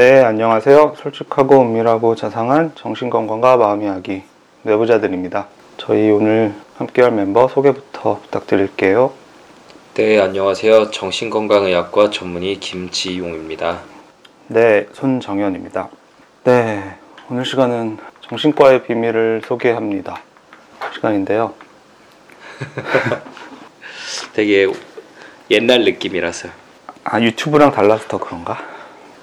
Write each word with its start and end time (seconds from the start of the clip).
네, 0.00 0.22
안녕하세요. 0.22 0.94
솔직하고 0.96 1.60
은밀하고 1.60 2.14
자상한 2.14 2.72
정신건강과 2.74 3.58
마음 3.58 3.82
이야기 3.82 4.22
내부자들입니다. 4.62 5.48
저희 5.76 6.10
오늘 6.10 6.54
함께할 6.78 7.12
멤버 7.12 7.48
소개부터 7.48 8.18
부탁드릴게요. 8.22 9.12
네, 9.92 10.18
안녕하세요. 10.18 10.90
정신건강의학과 10.90 12.08
전문의 12.08 12.56
김지용입니다. 12.56 13.80
네, 14.46 14.86
손정현입니다. 14.94 15.90
네, 16.44 16.96
오늘 17.28 17.44
시간은 17.44 17.98
정신과의 18.22 18.84
비밀을 18.84 19.42
소개합니다. 19.44 20.22
시간인데요. 20.94 21.52
되게 24.32 24.66
옛날 25.50 25.84
느낌이라서. 25.84 26.48
아, 27.04 27.20
유튜브랑 27.20 27.72
달라서 27.72 28.08
더 28.08 28.16
그런가? 28.16 28.69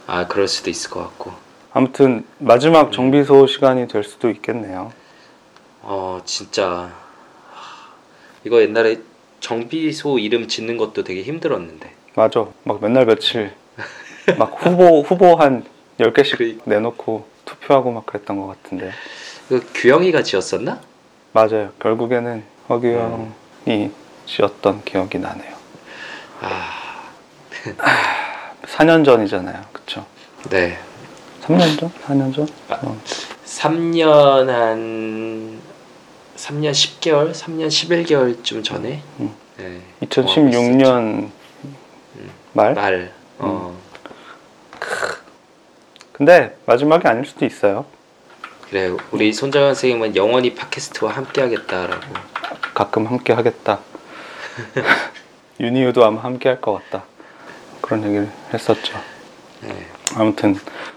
아, 0.07 0.25
그럴 0.25 0.47
수도 0.47 0.69
있을 0.69 0.89
것 0.89 1.01
같고. 1.01 1.33
아무튼 1.73 2.25
마지막 2.39 2.91
정비소 2.91 3.45
시간이 3.45 3.87
될 3.89 4.03
수도 4.03 4.29
있겠네요. 4.29 4.91
어, 5.81 6.21
진짜. 6.25 6.91
하, 7.51 7.93
이거 8.45 8.61
옛날에 8.61 8.99
정비소 9.41 10.17
이름 10.17 10.47
짓는 10.47 10.77
것도 10.77 11.03
되게 11.03 11.21
힘들었는데. 11.21 11.93
맞아. 12.15 12.47
막 12.63 12.81
맨날 12.81 13.05
며칠 13.05 13.53
막 14.39 14.55
후보 14.57 15.01
후보 15.01 15.35
한 15.35 15.65
10개씩 15.99 16.37
그러니까. 16.37 16.63
내놓고 16.65 17.27
투표하고 17.45 17.91
막 17.91 18.05
그랬던 18.05 18.39
것 18.39 18.47
같은데. 18.47 18.91
그 19.49 19.65
규영이가 19.73 20.23
지었었나? 20.23 20.79
맞아요. 21.33 21.71
결국에는 21.79 22.43
허규영이 22.69 23.91
지었던 24.25 24.83
기억이 24.83 25.19
나네요. 25.19 25.55
아, 26.41 27.03
4년 28.65 29.05
전이잖아요. 29.05 29.61
네. 30.49 30.77
3년 31.43 31.79
전? 31.79 31.91
4년 32.07 32.33
전? 32.35 32.47
아. 32.69 32.79
어. 32.83 32.97
3년 33.45 34.47
한 34.47 35.59
3년 36.35 36.71
10개월, 36.71 37.31
3년 37.33 37.67
11개월쯤 37.67 38.63
전에. 38.63 39.01
음. 39.19 39.33
네. 39.57 39.81
2016년 40.03 41.29
말? 42.53 42.73
말. 42.73 43.11
어. 43.39 43.75
근데 46.11 46.57
마지막이 46.65 47.07
아닐 47.07 47.25
수도 47.25 47.45
있어요. 47.45 47.85
그래 48.69 48.91
우리 49.11 49.31
손정현 49.31 49.73
선생님은 49.75 50.15
영원히 50.15 50.53
팟캐스트와 50.53 51.11
함께하겠다라고 51.13 52.01
가끔 52.73 53.07
함께 53.07 53.33
하겠다. 53.33 53.79
윤희우도 55.59 56.03
아마 56.05 56.21
함께 56.23 56.49
할 56.49 56.59
것 56.61 56.73
같다. 56.73 57.05
그런 57.81 58.03
얘기를 58.03 58.29
했었죠. 58.53 58.99
네. 59.61 59.87
아무튼 60.15 60.55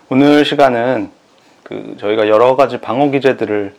오늘 0.08 0.44
시간은 0.44 1.11
그 1.64 1.97
저희가 1.98 2.28
여러 2.28 2.56
가지 2.56 2.80
방어 2.80 3.11
기제들을 3.11 3.75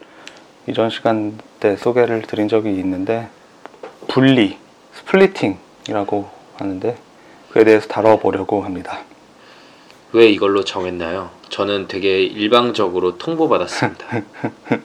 이전 0.67 0.89
시간 0.89 1.37
때 1.59 1.75
소개를 1.75 2.21
드린 2.23 2.47
적이 2.47 2.71
있는데 2.79 3.27
분리, 4.07 4.57
스플리팅이라고 4.93 6.29
하는데 6.57 6.97
그에 7.51 7.63
대해서 7.63 7.87
다뤄보려고 7.87 8.63
합니다. 8.63 8.99
왜 10.13 10.27
이걸로 10.27 10.63
정했나요? 10.63 11.29
저는 11.49 11.87
되게 11.87 12.21
일방적으로 12.23 13.17
통보받았습니다. 13.17 14.05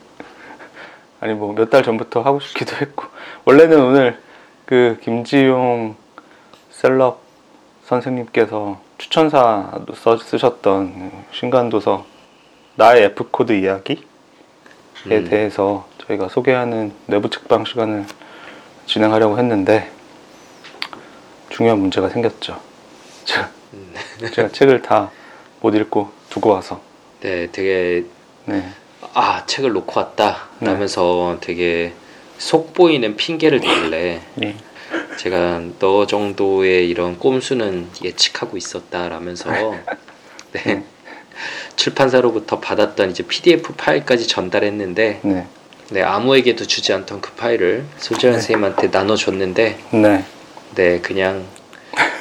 아니 1.21 1.35
뭐 1.35 1.53
몇 1.55 1.71
달 1.71 1.83
전부터 1.83 2.21
하고 2.23 2.41
싶기도 2.41 2.77
했고 2.77 3.05
원래는 3.45 3.81
오늘 3.81 4.21
그 4.65 4.99
김지용 5.03 5.97
셀럽 6.71 7.21
선생님께서 7.85 8.81
추천사도 8.99 9.95
써 9.95 10.17
쓰셨던 10.17 11.25
신간 11.33 11.69
도서 11.69 12.07
나의 12.77 13.05
F 13.05 13.29
코드 13.31 13.53
이야기에 13.53 13.97
음. 15.07 15.29
대해서 15.29 15.87
저희가 16.07 16.29
소개하는 16.29 16.93
뇌부 17.07 17.31
책방 17.31 17.65
시간을 17.65 18.07
진행하려고 18.87 19.39
했는데 19.39 19.91
중요한 21.51 21.79
문제가 21.79 22.09
생겼죠. 22.09 22.61
제가, 23.25 23.51
음. 23.75 23.95
제가 24.33 24.49
책을 24.49 24.83
다 24.83 25.11
못 25.61 25.75
읽고 25.75 26.11
두고 26.31 26.51
와서 26.51 26.81
네, 27.21 27.49
되게 27.51 28.05
네. 28.45 28.63
아 29.15 29.45
책을 29.47 29.73
놓고 29.73 29.99
왔다 29.99 30.49
라면서 30.61 31.39
되게 31.41 31.93
속 32.39 32.75
보이는 32.75 33.17
핑계를 33.17 33.61
대길래 33.61 34.21
예. 34.43 34.57
제가 35.17 35.63
너 35.79 36.07
정도의 36.07 36.89
이런 36.89 37.19
꼼수는 37.19 37.89
예측하고 38.03 38.57
있었다라면서 38.57 39.51
네. 40.53 40.83
출판사로부터 41.77 42.61
받았던 42.61 43.11
이제 43.11 43.23
PDF 43.23 43.75
파일까지 43.77 44.27
전달했는데 44.27 45.21
네. 45.23 45.47
네, 45.91 46.03
아무에게도 46.03 46.67
주지 46.67 46.93
않던 46.93 47.21
그 47.21 47.33
파일을 47.33 47.85
소재현 47.99 48.35
네. 48.35 48.41
선생님한테 48.41 48.89
나눠줬는데 48.89 49.79
네. 49.93 50.25
네 50.75 51.01
그냥 51.01 51.45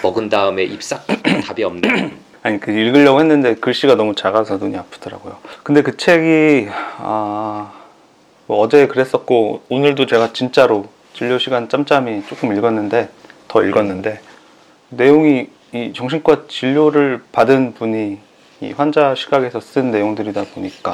먹은 0.04 0.30
다음에 0.30 0.64
입싹 0.64 1.06
답이 1.46 1.64
없네 1.64 2.12
아니 2.44 2.60
그 2.60 2.72
읽으려고 2.72 3.20
했는데 3.22 3.56
글씨가 3.56 3.96
너무 3.96 4.14
작아서 4.14 4.58
눈이 4.58 4.78
아프더라고요. 4.78 5.38
근데 5.64 5.82
그 5.82 5.98
책이 5.98 6.68
아, 6.70 7.74
뭐 8.46 8.60
어제 8.60 8.86
그랬었고 8.86 9.64
오늘도 9.68 10.06
제가 10.06 10.32
진짜로 10.32 10.88
진료 11.16 11.40
시간 11.40 11.70
짬짬이 11.70 12.24
조금 12.28 12.54
읽었는데 12.56 13.10
더 13.48 13.64
읽었는데 13.64 14.20
내용이 14.90 15.48
이 15.74 15.94
정신과 15.94 16.44
진료를 16.50 17.24
받은 17.32 17.74
분이 17.74 18.20
이 18.60 18.72
환자 18.74 19.16
시각에서 19.16 19.62
쓴 19.62 19.92
내용들이다 19.92 20.44
보니까 20.54 20.94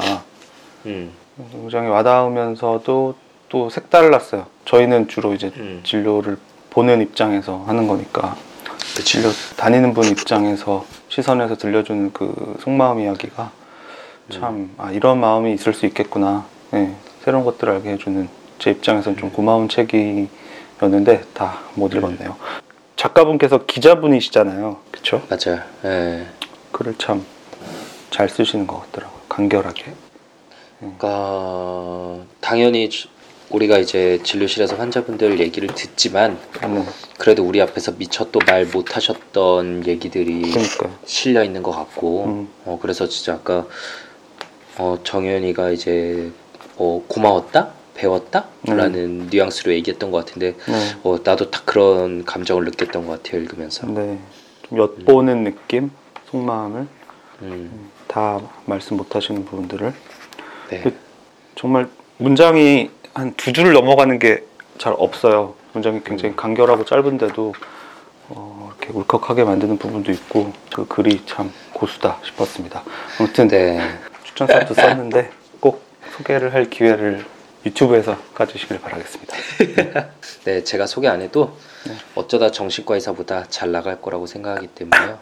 음, 0.86 1.12
굉장히 1.50 1.88
와닿으면서도 1.88 3.16
또 3.48 3.68
색달랐어요. 3.68 4.46
저희는 4.64 5.08
주로 5.08 5.34
이제 5.34 5.50
음. 5.56 5.80
진료를 5.82 6.38
보는 6.70 7.02
입장에서 7.02 7.64
하는 7.66 7.88
거니까 7.88 8.36
그쵸 8.94 9.02
진료 9.02 9.28
다니는 9.56 9.92
분 9.92 10.04
입장에서 10.04 10.86
시선에서 11.08 11.56
들려주는 11.56 12.12
그 12.12 12.56
속마음 12.60 13.00
이야기가 13.00 13.50
참 14.30 14.72
아, 14.78 14.92
이런 14.92 15.18
마음이 15.18 15.52
있을 15.52 15.74
수 15.74 15.84
있겠구나 15.86 16.46
네, 16.70 16.94
새로운 17.24 17.44
것들을 17.44 17.72
알게 17.72 17.90
해주는 17.90 18.41
제 18.62 18.70
입장에서는 18.70 19.18
좀 19.18 19.30
고마운 19.32 19.68
책이었는데 19.68 21.24
다 21.34 21.60
못 21.74 21.92
읽었네요. 21.94 22.36
작가분께서 22.94 23.66
기자분이시잖아요. 23.66 24.76
그쵸? 24.92 25.20
맞아요. 25.28 25.60
예. 25.84 26.26
글을 26.70 26.94
참 26.98 27.24
잘 28.10 28.28
쓰시는 28.28 28.66
것 28.68 28.78
같더라고요. 28.82 29.18
간결하게. 29.28 29.84
그러니까 30.78 32.18
당연히 32.40 32.88
주- 32.90 33.08
우리가 33.50 33.78
이제 33.78 34.20
진료실에서 34.22 34.76
환자분들 34.76 35.40
얘기를 35.40 35.68
듣지만 35.74 36.38
네, 36.60 36.84
그래도 37.18 37.42
우리 37.44 37.60
앞에서 37.62 37.92
미처 37.98 38.30
또 38.30 38.38
말 38.46 38.66
못하셨던 38.66 39.86
얘기들이 39.86 40.42
그러니까요. 40.52 40.92
실려 41.06 41.42
있는 41.42 41.62
것 41.64 41.70
같고 41.72 42.24
음. 42.26 42.48
어, 42.66 42.78
그래서 42.80 43.08
진짜 43.08 43.32
아까 43.34 43.66
어, 44.78 44.98
정현이가 45.02 45.70
이제 45.70 46.30
어, 46.76 47.02
고마웠다 47.08 47.70
배웠다 48.06 48.46
음. 48.68 48.76
라는 48.76 49.28
뉘앙스로 49.30 49.72
얘기했던 49.74 50.10
것 50.10 50.24
같은데 50.24 50.56
네. 50.66 50.96
어, 51.04 51.16
나도 51.22 51.50
딱 51.50 51.64
그런 51.64 52.24
감정을 52.24 52.64
느꼈던 52.64 53.06
것 53.06 53.22
같아요 53.22 53.40
읽으면서 53.42 53.86
네, 53.86 54.18
좀 54.68 54.78
엿보는 54.78 55.44
느낌 55.44 55.90
속마음을 56.30 56.86
음, 57.42 57.90
다 58.08 58.40
말씀 58.66 58.96
못 58.96 59.14
하시는 59.14 59.44
부분들을 59.44 59.92
네. 60.70 60.80
그- 60.82 60.94
정말 61.54 61.88
문장이 62.18 62.90
한 63.14 63.34
두줄 63.34 63.72
넘어가는 63.72 64.18
게 64.18 64.42
잘 64.78 64.94
없어요. 64.96 65.54
문장이 65.74 66.00
굉장히 66.02 66.34
간결하고 66.34 66.84
짧은데도 66.84 67.54
어, 68.30 68.72
이렇게 68.80 68.92
울컥하게 68.98 69.44
만드는 69.44 69.78
부분도 69.78 70.10
있고 70.10 70.52
그 70.74 70.86
글이 70.88 71.22
참 71.26 71.52
고수다 71.72 72.18
싶었습니다. 72.24 72.82
아무튼 73.20 73.46
네. 73.46 73.80
추천사도 74.24 74.74
썼는데 74.74 75.30
꼭 75.60 75.82
소개를 76.16 76.52
할 76.54 76.68
기회를 76.68 77.24
유튜브에서 77.64 78.16
가지시길 78.34 78.80
바라겠습니다. 78.80 79.36
네, 80.44 80.64
제가 80.64 80.86
소개 80.86 81.06
안 81.08 81.20
해도 81.22 81.56
네. 81.86 81.94
어쩌다 82.14 82.50
정신과 82.50 82.94
의사보다 82.94 83.44
잘 83.48 83.70
나갈 83.72 84.00
거라고 84.00 84.26
생각하기 84.26 84.66
때문에요. 84.68 85.18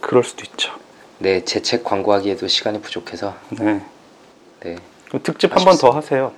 그럴 0.00 0.24
수도 0.24 0.44
있죠. 0.44 0.72
네, 1.18 1.44
제 1.44 1.60
책 1.60 1.84
광고하기에도 1.84 2.48
시간이 2.48 2.80
부족해서 2.80 3.34
네. 3.50 3.84
네, 4.60 4.76
그럼 5.08 5.22
특집 5.22 5.54
한 5.54 5.64
번 5.64 5.76
더 5.78 5.90
하세요. 5.90 6.32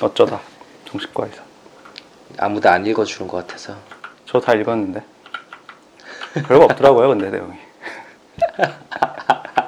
어쩌다 0.00 0.40
정신과에서. 0.86 1.42
아무도 2.38 2.68
안 2.68 2.84
읽어주는 2.86 3.26
것 3.28 3.38
같아서 3.46 3.76
저 4.26 4.40
다 4.40 4.52
읽었는데 4.54 5.02
별거 6.46 6.64
없더라고요, 6.64 7.08
근데 7.08 7.30
내용이. 7.30 7.56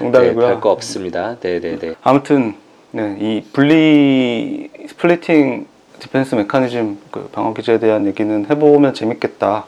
네, 0.00 0.04
농담이고요. 0.04 0.46
별거 0.46 0.70
없습니다. 0.70 1.36
네, 1.40 1.60
네, 1.60 1.78
네. 1.78 1.94
아무튼 2.02 2.54
네, 2.90 3.16
이 3.20 3.44
분리 3.52 4.70
splitting 4.88 5.66
defense 6.00 6.34
mechanism 6.36 6.98
그 7.10 7.28
방어 7.28 7.52
기제에 7.52 7.78
대한 7.78 8.06
얘기는 8.06 8.46
해보면 8.48 8.94
재밌겠다. 8.94 9.66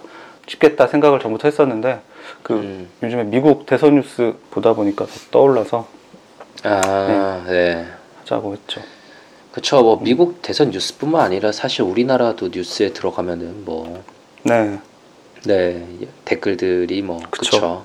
싶겠다 0.49 0.87
생각을 0.89 1.21
전부터 1.21 1.49
했었는데 1.49 2.01
그 2.43 2.55
음. 2.55 2.89
요즘에 3.03 3.25
미국 3.25 3.67
대선 3.67 3.95
뉴스 3.95 4.35
보다 4.51 4.73
보니까 4.73 5.07
더 5.07 5.13
떠올라서 5.31 5.87
아, 6.65 7.45
네. 7.47 7.87
하자고 8.21 8.53
했죠. 8.55 8.81
그쵸. 9.53 9.83
뭐 9.83 10.01
미국 10.03 10.41
대선 10.43 10.71
뉴스뿐만 10.71 11.21
아니라 11.21 11.53
사실 11.53 11.83
우리나라도 11.83 12.49
뉴스에 12.53 12.93
들어가면은 12.93 13.65
뭐 13.65 14.03
네. 14.43 14.79
네, 15.45 15.87
댓글들이 16.25 17.03
뭐 17.03 17.21
그쵸. 17.31 17.51
그쵸. 17.51 17.85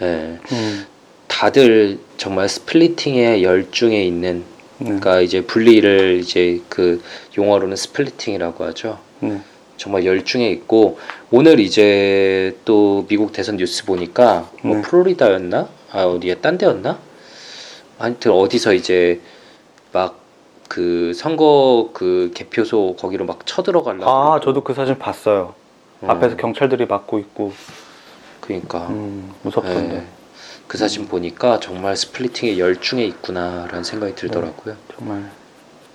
네. 0.00 0.38
음, 0.52 0.86
다들 1.40 1.98
정말 2.18 2.50
splitting의 2.50 3.42
열중에 3.42 4.04
있는 4.04 4.44
네. 4.76 4.84
그러니까 4.84 5.22
이제 5.22 5.40
분리를 5.40 6.18
이제 6.20 6.60
그 6.68 7.02
용어로는 7.36 7.76
splitting이라고 7.76 8.64
하죠. 8.66 8.98
네. 9.20 9.40
정말 9.78 10.04
열중에 10.04 10.50
있고 10.50 10.98
오늘 11.30 11.58
이제 11.58 12.54
또 12.66 13.06
미국 13.08 13.32
대선 13.32 13.56
뉴스 13.56 13.86
보니까 13.86 14.50
뭐 14.62 14.76
네. 14.76 14.82
플로리다였나? 14.82 15.68
아 15.92 16.04
어디야? 16.04 16.36
딴 16.42 16.58
데였나? 16.58 16.98
하여튼 17.98 18.32
어디서 18.32 18.74
이제 18.74 19.20
막 19.92 20.20
그 20.68 21.12
선거 21.16 21.90
그 21.92 22.30
개표소 22.32 22.94
거기로 22.96 23.24
막 23.26 23.44
쳐들어가려고 23.44 24.08
아. 24.08 24.38
저도 24.38 24.62
그 24.62 24.72
사진 24.72 24.96
봤어요. 25.00 25.54
어, 26.00 26.06
앞에서 26.06 26.36
경찰들이 26.36 26.86
막고 26.86 27.18
있고 27.18 27.52
그러니까 28.40 28.86
음, 28.90 29.34
무섭던데. 29.42 29.96
예. 29.96 30.19
그 30.70 30.78
사진 30.78 31.08
보니까 31.08 31.58
정말 31.58 31.96
스플리팅의 31.96 32.60
열중에 32.60 33.04
있구나라는 33.04 33.82
생각이 33.82 34.14
들더라고요. 34.14 34.76
정말 34.96 35.28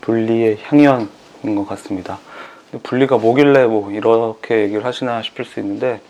분리의 0.01 0.57
향연인 0.63 1.56
것 1.56 1.66
같습니다. 1.66 2.19
분리가 2.83 3.18
뭐길래 3.18 3.68
뭐 3.68 3.89
이렇게 3.89 4.63
얘기를 4.63 4.83
하시나 4.83 5.22
싶을 5.22 5.45
수 5.45 5.62
있는데 5.62 6.01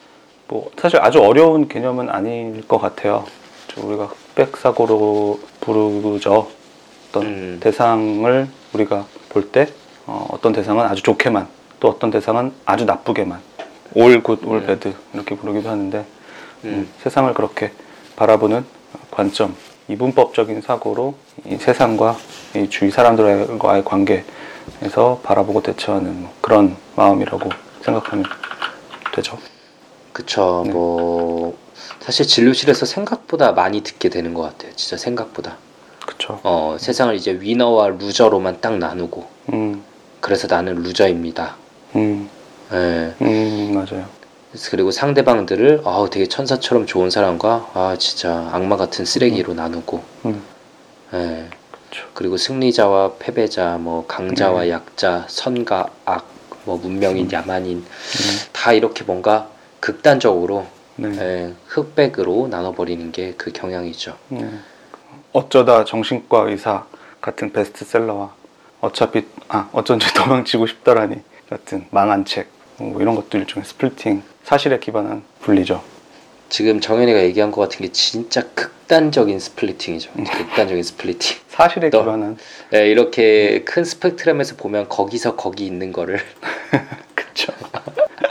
뭐 0.48 0.72
사실 0.80 1.00
아주 1.00 1.20
어려운 1.20 1.68
개념은 1.68 2.10
아닐 2.10 2.68
것 2.68 2.80
같아요. 2.80 3.28
저 3.68 3.86
우리가 3.86 4.06
흑백 4.06 4.58
사고로 4.58 5.42
부르죠. 5.62 6.50
어떤 7.10 7.24
음. 7.24 7.58
대상을 7.62 8.48
우리가 8.74 9.06
볼때 9.30 9.68
어, 10.08 10.28
어떤 10.32 10.54
대상은 10.54 10.86
아주 10.86 11.04
좋게만 11.04 11.48
또 11.80 11.90
어떤 11.90 12.10
대상은 12.10 12.52
아주 12.66 12.86
나쁘게만 12.86 13.40
all 13.94 14.24
good, 14.24 14.44
all 14.44 14.58
음. 14.58 14.66
bad 14.66 14.92
이렇게 15.14 15.36
부르기도 15.36 15.70
하는데 15.70 16.00
음, 16.00 16.06
음. 16.64 16.90
세상을 17.04 17.32
그렇게 17.36 17.72
바라보는 18.16 18.66
관점, 19.12 19.56
이분법적인 19.88 20.62
사고로 20.62 21.16
이 21.46 21.58
세상과 21.58 22.18
이 22.56 22.70
주위 22.70 22.92
사람들과의 22.92 23.84
관계에서 23.86 25.20
바라보고 25.24 25.62
대처하는 25.62 26.22
뭐 26.22 26.34
그런 26.42 26.76
마음이라고 26.96 27.50
생각하면 27.82 28.26
되죠. 29.14 29.38
그쵸. 30.12 30.64
네. 30.66 30.72
뭐 30.72 31.58
사실 32.00 32.26
진료실에서 32.26 32.86
생각보다 32.86 33.52
많이 33.52 33.82
듣게 33.82 34.10
되는 34.10 34.34
것 34.34 34.42
같아요. 34.44 34.72
진짜 34.76 34.98
생각보다. 34.98 35.58
그렇죠. 36.06 36.40
어, 36.44 36.78
세상을 36.80 37.14
이제 37.16 37.34
위너와 37.40 37.90
루저로만 37.90 38.62
딱 38.62 38.78
나누고 38.78 39.28
음, 39.54 39.84
그래서 40.22 40.48
나는 40.48 40.76
루저입니다. 40.76 41.56
음, 41.96 42.30
예. 42.72 43.14
음, 43.22 43.72
맞아요. 43.74 44.06
그리고 44.70 44.92
상대방들을 44.92 45.82
아 45.86 46.08
되게 46.12 46.28
천사처럼 46.28 46.86
좋은 46.86 47.10
사람과 47.10 47.72
아 47.74 47.96
진짜 48.00 48.50
악마 48.52 48.78
같은 48.78 49.06
쓰레기로 49.06 49.54
나누고 49.54 50.04
음, 50.26 50.42
예. 51.14 51.50
그렇죠. 51.72 52.10
그리고 52.14 52.38
승리자와 52.38 53.14
패배자 53.20 53.78
뭐 53.80 54.06
강자와 54.08 54.64
네. 54.64 54.70
약자 54.72 55.26
선과 55.30 55.88
악뭐 56.06 56.78
문명인 56.78 57.32
야만인 57.32 57.78
음, 57.80 57.84
다 58.52 58.74
이렇게 58.74 59.04
뭔가 59.04 59.50
극단적으로 59.80 60.66
네. 60.98 61.10
예, 61.20 61.54
흑백으로 61.68 62.48
나눠버리는 62.50 63.12
게 63.12 63.34
그 63.38 63.52
경향이죠. 63.52 64.16
네. 64.30 64.50
어쩌다 65.34 65.84
정신과 65.84 66.50
의사 66.50 66.86
같은 67.22 67.52
베스트셀러와 67.52 68.34
어차피 68.82 69.26
아 69.50 69.70
어쩐지 69.74 70.12
도망치고 70.16 70.68
싶더라니 70.68 71.18
같은 71.50 71.86
망한 71.92 72.26
책 72.26 72.56
뭐 72.78 73.02
이런 73.02 73.16
것도 73.16 73.38
일종의 73.38 73.66
splitting 73.66 74.22
사실에 74.46 74.78
기반한 74.80 75.24
분리죠. 75.42 75.82
지금 76.50 76.80
정현이가 76.80 77.20
얘기한 77.24 77.50
것 77.52 77.62
같은 77.62 77.80
게 77.84 77.92
진짜 77.92 78.44
극단적인 78.54 79.40
splitting이죠. 79.40 80.12
음. 80.20 80.24
극단적인 80.24 80.84
splitting. 80.84 81.38
사실에 81.48 81.90
또- 81.90 82.02
기반한 82.02 82.38
예, 82.76 82.88
이렇게 82.88 83.64
큰 83.66 83.84
스펙트럼에서 83.84 84.56
보면 84.56 84.88
거기서 84.88 85.36
거기 85.36 85.66
있는 85.66 85.92
거를 85.92 86.20
그쵸. 87.16 87.52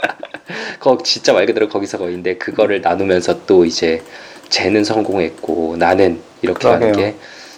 거 0.79 0.97
진짜 1.03 1.33
말 1.33 1.45
그대로 1.45 1.67
거기서 1.67 1.97
거기인데 1.97 2.37
그거를 2.37 2.79
나누면서 2.81 3.45
또 3.45 3.65
이제 3.65 4.01
쟤는 4.47 4.85
성공했고 4.85 5.75
나는 5.77 6.21
이렇게 6.41 6.67
하는 6.69 6.91
그러게요. 6.93 7.05
게 7.11 7.15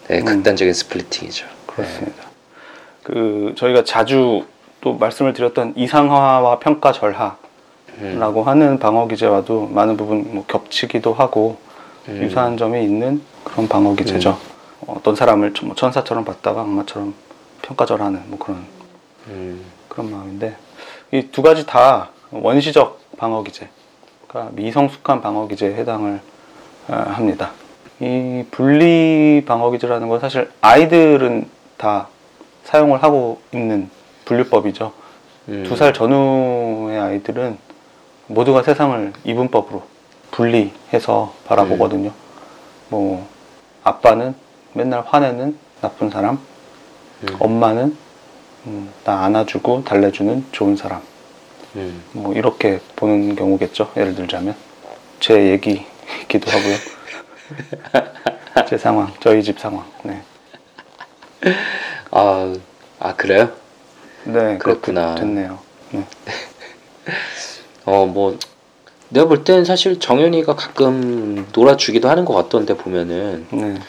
네, 0.07 0.19
음. 0.19 0.25
극단적인 0.25 0.73
스플리팅이죠. 0.73 1.45
그렇습니다. 1.67 2.23
그 3.03 3.53
저희가 3.55 3.83
자주 3.83 4.45
또 4.81 4.95
말씀을 4.95 5.33
드렸던 5.33 5.73
이상화와 5.75 6.57
평가 6.59 6.91
절하 6.91 7.37
라고 7.99 8.43
음, 8.43 8.47
하는 8.47 8.79
방어 8.79 9.07
기제와도 9.07 9.67
많은 9.67 9.97
부분 9.97 10.33
뭐 10.33 10.45
겹치기도 10.47 11.13
하고 11.13 11.57
음. 12.07 12.21
유사한 12.23 12.55
점이 12.57 12.83
있는 12.83 13.21
그런 13.43 13.67
방어 13.67 13.95
기제죠. 13.95 14.37
어떤 14.85 15.15
사람을 15.15 15.53
뭐 15.63 15.75
천사처럼 15.75 16.23
봤다가 16.23 16.61
악마처럼 16.61 17.13
평가절하는 17.63 18.23
뭐 18.27 18.37
그런 18.39 18.63
음, 19.27 19.63
그런 19.89 20.11
마음인데 20.11 20.55
이 21.11 21.23
두 21.31 21.41
가지 21.41 21.65
다 21.65 22.09
원시적 22.31 22.99
방어 23.17 23.41
기제, 23.43 23.67
그러니까 24.27 24.53
미성숙한 24.55 25.21
방어 25.21 25.47
기제에 25.47 25.73
해당을 25.75 26.19
어, 26.89 26.93
합니다. 26.93 27.51
이 27.99 28.43
분리 28.51 29.43
방어 29.47 29.71
기제라는 29.71 30.07
건 30.07 30.19
사실 30.19 30.51
아이들은 30.61 31.49
다 31.77 32.09
사용을 32.65 33.01
하고 33.01 33.41
있는 33.53 33.89
분류법이죠. 34.25 34.91
음. 35.49 35.63
두살 35.67 35.93
전후의 35.93 36.99
아이들은 36.99 37.57
모두가 38.27 38.63
세상을 38.63 39.13
이분법으로 39.23 39.83
분리해서 40.31 41.33
바라보거든요. 41.45 42.11
뭐 42.89 43.27
아빠는 43.83 44.35
맨날 44.73 45.03
화내는 45.05 45.57
나쁜 45.81 46.09
사람, 46.09 46.39
음, 47.23 47.35
엄마는 47.39 47.97
음, 48.67 48.93
나 49.03 49.23
안아주고 49.23 49.83
달래주는 49.85 50.45
좋은 50.51 50.75
사람. 50.75 51.01
음. 51.75 52.03
뭐 52.11 52.33
이렇게 52.33 52.79
보는 52.95 53.35
경우겠죠. 53.35 53.91
예를 53.97 54.15
들자면 54.15 54.55
제 55.19 55.49
얘기이기도 55.51 56.51
하고요. 56.51 56.75
제 58.67 58.77
상황, 58.77 59.13
저희 59.19 59.41
집 59.41 59.59
상황. 59.59 59.85
네, 60.03 60.21
아, 62.11 62.53
아 62.99 63.15
그래요? 63.15 63.51
네 64.25 64.57
그렇구나. 64.57 65.15
됐네요. 65.15 65.59
네. 65.91 66.03
어, 67.87 68.05
뭐 68.05 68.37
내가 69.09 69.27
볼 69.27 69.45
땐 69.45 69.63
사실 69.63 69.97
정현이가 69.99 70.55
가끔 70.55 71.47
놀아주기도 71.53 72.09
하는 72.09 72.25
것 72.25 72.33
같던데 72.33 72.75
보면은. 72.75 73.47
네, 73.51 73.79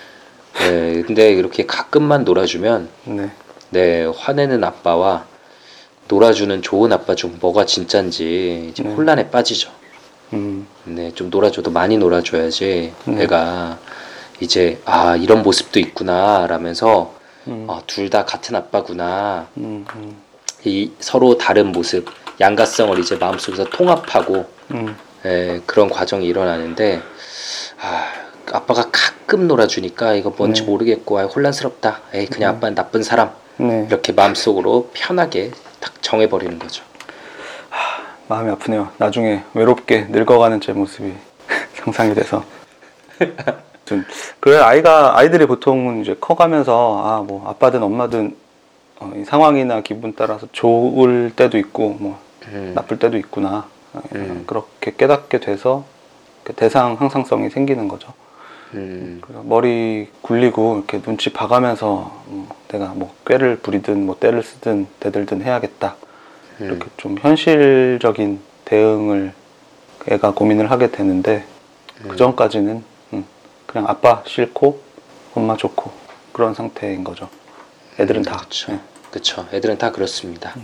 네, 0.61 1.03
근데 1.03 1.33
이렇게 1.33 1.67
가끔만 1.67 2.23
놀아주면 2.25 2.89
네, 3.05 3.31
네 3.71 4.05
화내는 4.05 4.63
아빠와 4.63 5.25
놀아주는 6.07 6.63
좋은 6.63 6.93
아빠 6.93 7.17
중 7.17 7.37
뭐가 7.41 7.67
진짠지 7.67 8.69
이제 8.71 8.83
네. 8.85 8.95
혼란에 8.95 9.31
빠지죠. 9.31 9.71
음, 10.33 10.67
네, 10.85 11.13
좀 11.15 11.29
놀아줘도 11.31 11.73
많이 11.73 11.99
놀아줘야지 11.99 12.93
네. 13.05 13.15
내가 13.15 13.79
이제 14.41 14.81
아 14.85 15.17
이런 15.17 15.43
모습도 15.43 15.81
있구나 15.81 16.47
라면서 16.47 17.15
음, 17.49 17.67
아, 17.69 17.81
둘 17.89 18.11
다 18.11 18.25
같은 18.25 18.55
아빠구나. 18.55 19.49
음, 19.57 19.85
음, 19.97 20.17
이 20.65 20.93
서로 21.01 21.37
다른 21.37 21.73
모습 21.73 22.07
양가성을 22.41 22.99
이제 22.99 23.17
마음속에서 23.17 23.65
통합하고 23.65 24.47
음, 24.73 24.97
예, 25.25 25.61
그런 25.67 25.89
과정이 25.91 26.27
일어나는데 26.27 27.01
아, 27.81 28.13
아빠가 28.53 28.89
가끔 28.93 29.49
놀아주니까 29.49 30.15
이거 30.15 30.33
뭔지 30.37 30.63
네. 30.63 30.67
모르겠고 30.71 31.19
아, 31.19 31.25
혼란스럽다. 31.25 32.01
에이 32.15 32.27
그냥 32.27 32.53
음. 32.53 32.57
아빠는 32.57 32.75
나쁜 32.75 33.03
사람 33.03 33.31
네, 33.57 33.87
이렇게 33.89 34.13
마음속으로 34.13 34.91
편하게 34.93 35.51
딱 35.81 35.93
정해버리는 36.03 36.59
거죠. 36.59 36.85
마음이 38.29 38.51
아프네요. 38.51 38.91
나중에 38.99 39.43
외롭게 39.55 40.07
늙어가는 40.11 40.61
제 40.61 40.73
모습이 40.73 41.15
상상이 41.83 42.15
돼서. 42.15 42.45
좀 43.87 44.05
그래 44.39 44.59
아이가 44.59 45.19
아이들이 45.19 45.47
보통은 45.47 46.03
이제 46.03 46.15
커가면서 46.21 47.03
아 47.05 47.23
뭐 47.23 47.49
아빠든 47.49 47.83
엄마든 47.83 48.37
어, 49.01 49.13
이 49.17 49.25
상황이나 49.25 49.81
기분 49.81 50.15
따라서 50.15 50.47
좋을 50.53 51.33
때도 51.35 51.57
있고 51.59 51.97
뭐 51.99 52.19
음, 52.53 52.73
나쁠 52.75 52.99
때도 52.99 53.17
있구나 53.19 53.69
어, 53.93 54.03
음. 54.15 54.45
그렇게 54.47 54.95
깨닫게 54.97 55.41
돼서 55.41 55.85
그 56.45 56.53
대상 56.55 56.95
항상성이 56.99 57.51
생기는 57.51 57.89
거죠. 57.89 58.13
음, 58.75 59.21
그래서 59.23 59.43
머리 59.45 60.09
굴리고 60.21 60.77
이렇게 60.77 61.01
눈치 61.01 61.33
봐가면서 61.33 62.23
음, 62.29 62.49
내가 62.69 62.89
뭐 62.89 63.15
꾀를 63.27 63.59
부리든 63.59 64.05
뭐 64.05 64.19
때를 64.19 64.43
쓰든 64.43 64.87
대들든 65.01 65.43
해야겠다. 65.43 65.97
음, 66.61 66.67
이렇게 66.67 66.87
좀 66.97 67.17
현실적인 67.19 68.41
대응을 68.65 69.33
애가 70.09 70.33
고민을 70.33 70.71
하게 70.71 70.91
되는데 70.91 71.45
그 72.09 72.17
전까지는 72.17 72.85
음, 73.15 73.25
그냥 73.67 73.89
아빠 73.89 74.23
싫고 74.27 74.81
엄마 75.35 75.57
좋고 75.57 75.91
그런 76.33 76.55
상태인 76.55 77.05
거죠. 77.05 77.29
애들은 77.99 78.23
다. 78.23 78.37
그렇죠. 78.37 78.73
네. 78.73 78.81
그렇죠. 79.11 79.47
애들은 79.53 79.79
다 79.79 79.91
그렇습니다. 79.91 80.55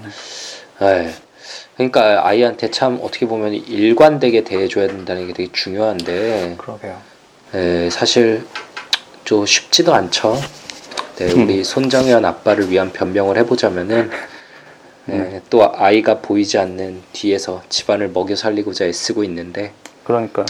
예. 0.82 1.10
그러니까 1.76 2.26
아이한테 2.26 2.70
참 2.70 2.98
어떻게 3.02 3.26
보면 3.26 3.54
일관되게 3.54 4.44
대해줘야 4.44 4.86
된다는 4.86 5.26
게 5.26 5.32
되게 5.32 5.52
중요한데 5.52 6.56
그러게요. 6.58 7.00
예, 7.54 7.88
사실 7.90 8.44
좀 9.24 9.46
쉽지도 9.46 9.94
않죠. 9.94 10.36
네, 11.16 11.32
우리 11.32 11.62
손정현 11.62 12.24
아빠를 12.24 12.70
위한 12.70 12.92
변명을 12.92 13.36
해보자면은 13.38 14.10
예, 15.10 15.42
또 15.50 15.70
아이가 15.76 16.20
보이지 16.20 16.58
않는 16.58 17.02
뒤에서 17.12 17.62
집안을 17.68 18.08
먹여 18.08 18.34
살리고자 18.34 18.86
애쓰고 18.86 19.22
있는데 19.24 19.72
그러니까 20.02 20.44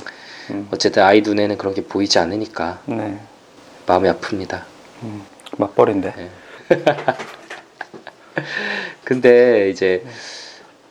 음, 0.50 0.68
어쨌든 0.70 1.02
아이 1.02 1.22
눈에는 1.22 1.58
그런 1.58 1.74
게 1.74 1.82
보이지 1.82 2.18
않으니까 2.18 2.80
네 2.86 3.18
마음이 3.86 4.08
아픕니다. 4.08 4.62
음, 5.02 5.24
맞벌인데. 5.58 6.14
네. 6.16 6.30
근데 9.04 9.70
이제 9.70 10.04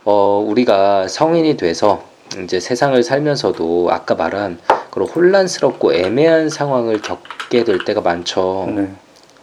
어 0.05 0.43
우리가 0.47 1.07
성인이 1.07 1.57
돼서 1.57 2.03
이제 2.43 2.59
세상을 2.59 3.01
살면서도 3.01 3.89
아까 3.91 4.15
말한 4.15 4.59
그런 4.89 5.07
혼란스럽고 5.07 5.93
애매한 5.93 6.49
상황을 6.49 7.01
겪게 7.01 7.63
될 7.63 7.79
때가 7.85 8.01
많죠. 8.01 8.69
네. 8.75 8.89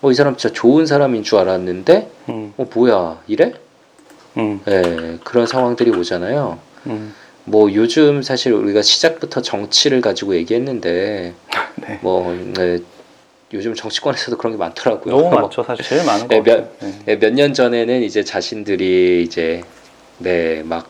어 0.02 0.10
이 0.10 0.14
사람 0.14 0.36
진짜 0.36 0.52
좋은 0.54 0.86
사람인 0.86 1.22
줄 1.22 1.38
알았는데 1.38 2.10
음, 2.30 2.54
어 2.56 2.66
뭐야 2.74 3.20
이래? 3.26 3.52
음, 4.38 4.60
예 4.66 5.18
그런 5.24 5.46
상황들이 5.46 5.90
오잖아요. 5.90 6.58
음, 6.86 7.14
뭐 7.44 7.72
요즘 7.74 8.22
사실 8.22 8.52
우리가 8.54 8.80
시작부터 8.82 9.42
정치를 9.42 10.00
가지고 10.00 10.34
얘기했는데 10.36 11.34
네. 11.76 11.98
뭐 12.02 12.32
네, 12.54 12.78
요즘 13.52 13.74
정치권에서도 13.74 14.38
그런 14.38 14.52
게 14.52 14.58
많더라고요. 14.58 15.14
너무 15.14 15.30
뭐 15.30 15.40
많죠. 15.42 15.64
사실 15.64 15.84
제일 15.84 16.04
많은 16.06 16.28
네, 16.28 16.38
거 16.42 16.44
같아요. 16.44 16.68
네. 17.04 17.16
몇년 17.16 17.52
전에는 17.52 18.02
이제 18.02 18.24
자신들이 18.24 19.22
이제 19.22 19.62
네 20.20 20.62
막 20.64 20.88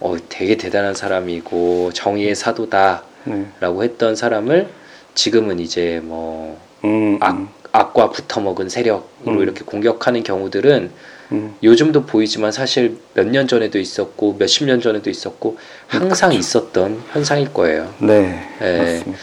어, 0.00 0.16
되게 0.28 0.56
대단한 0.56 0.94
사람이고 0.94 1.92
정의의 1.94 2.34
사도다라고 2.34 3.02
네. 3.24 3.84
했던 3.84 4.16
사람을 4.16 4.68
지금은 5.14 5.60
이제 5.60 6.00
뭐 6.02 6.58
음, 6.84 7.18
악, 7.20 7.36
음, 7.36 7.48
악과 7.70 8.10
붙어먹은 8.10 8.68
세력으로 8.68 9.06
음. 9.28 9.40
이렇게 9.42 9.62
공격하는 9.64 10.24
경우들은 10.24 10.90
음, 11.32 11.54
요즘도 11.62 12.04
보이지만 12.06 12.50
사실 12.50 12.98
몇 13.14 13.26
년 13.28 13.46
전에도 13.46 13.78
있었고 13.78 14.34
몇십 14.38 14.66
년 14.66 14.80
전에도 14.80 15.08
있었고 15.08 15.56
항상 15.86 16.32
있었던 16.32 17.00
현상일 17.12 17.52
거예요. 17.54 17.94
네, 18.00 18.42
네. 18.58 18.78
맞습니다. 18.78 19.22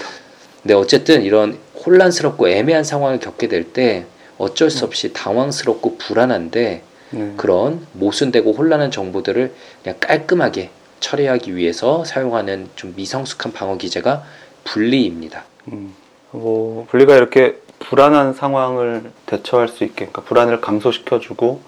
근데 0.63 0.74
어쨌든 0.75 1.24
이런 1.24 1.58
혼란스럽고 1.86 2.48
애매한 2.50 2.84
상황을 2.86 3.20
겪게 3.20 3.48
될 3.50 3.63
때 3.74 4.06
어쩔 4.38 4.70
수 4.70 4.86
없이 4.86 5.12
당황스럽고 5.12 5.98
불안한데 5.98 6.84
네. 7.12 7.34
그런 7.38 7.86
모순되고 7.94 8.54
혼란한 8.54 8.92
정보들을 8.92 9.54
그냥 9.84 9.98
깔끔하게 10.00 10.70
처리하기 11.00 11.56
위해서 11.56 12.04
사용하는 12.04 12.70
좀 12.75 12.94
미성숙한 12.96 13.54
방어 13.54 13.78
기제가 13.78 14.24
분리입니다. 14.63 15.46
음, 15.72 15.94
뭐 16.32 16.86
분리가 16.89 17.16
이렇게 17.16 17.58
불안한 17.80 18.34
상황을 18.34 19.12
대처할 19.25 19.68
수 19.68 19.84
있게, 19.84 20.06
그러니까 20.06 20.22
불안을 20.24 20.62
감소시켜주고, 20.62 21.62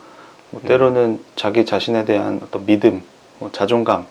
뭐 0.51 0.61
때로는 0.67 1.23
자기 1.35 1.65
자신에 1.65 2.05
대한 2.05 2.41
어떤 2.43 2.65
믿음, 2.65 3.01
뭐 3.39 3.49
자존감을 3.51 4.05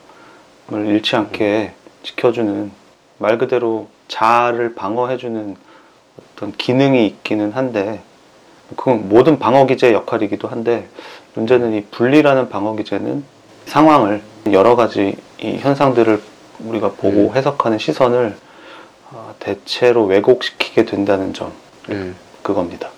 잃지 0.87 1.15
않게 1.17 1.75
지켜주는 2.03 2.73
말 3.19 3.37
그대로 3.37 3.89
자아를 4.09 4.75
방어해주는 4.75 5.57
어떤 6.35 6.53
기능이 6.53 7.07
있기는 7.07 7.53
한데, 7.53 8.01
그건 8.77 9.09
모든 9.09 9.39
방어 9.39 9.67
기제의 9.67 9.93
역할이기도 9.93 10.49
한데, 10.49 10.89
문제는 11.35 11.75
이 11.75 11.85
분리라는 11.91 12.49
방어 12.49 12.75
기제는 12.77 13.25
상황을 13.67 14.23
여러 14.53 14.77
가지 14.77 15.17
이 15.41 15.57
현상들을 15.59 16.23
우리가 16.61 16.93
보고 16.93 17.29
음. 17.31 17.37
해석하는 17.37 17.79
시선을 17.79 18.37
아, 19.13 19.35
대체로 19.39 20.05
왜곡시키게 20.07 20.85
된다는 20.85 21.33
점 21.33 21.53
음. 21.91 22.17
그겁니다. 22.43 22.91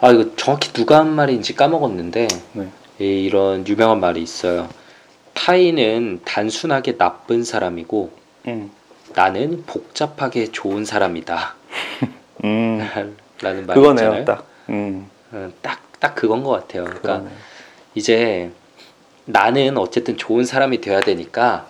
아 0.00 0.10
이거 0.10 0.34
정확히 0.36 0.72
누가 0.72 0.98
한 0.98 1.14
말인지 1.14 1.54
까먹었는데 1.54 2.28
네. 2.52 2.68
이- 3.00 3.24
이런 3.24 3.66
유명한 3.66 4.00
말이 4.00 4.22
있어요. 4.22 4.68
타인은 5.34 6.20
단순하게 6.24 6.96
나쁜 6.96 7.44
사람이고 7.44 8.10
음. 8.48 8.70
나는 9.14 9.64
복잡하게 9.66 10.50
좋은 10.52 10.84
사람이다. 10.84 11.54
음. 12.44 12.78
라는 13.42 13.66
말이 13.66 13.80
그거네요. 13.80 14.24
딱. 14.24 14.46
음. 14.68 15.08
어, 15.32 15.50
딱, 15.62 15.80
딱 15.98 16.14
그건 16.14 16.42
것 16.42 16.50
같아요. 16.50 16.84
그러니까 16.84 17.18
그러네. 17.18 17.30
이제 17.94 18.50
나는 19.24 19.76
어쨌든 19.76 20.16
좋은 20.16 20.44
사람이 20.44 20.80
돼야 20.80 21.00
되니까 21.00 21.66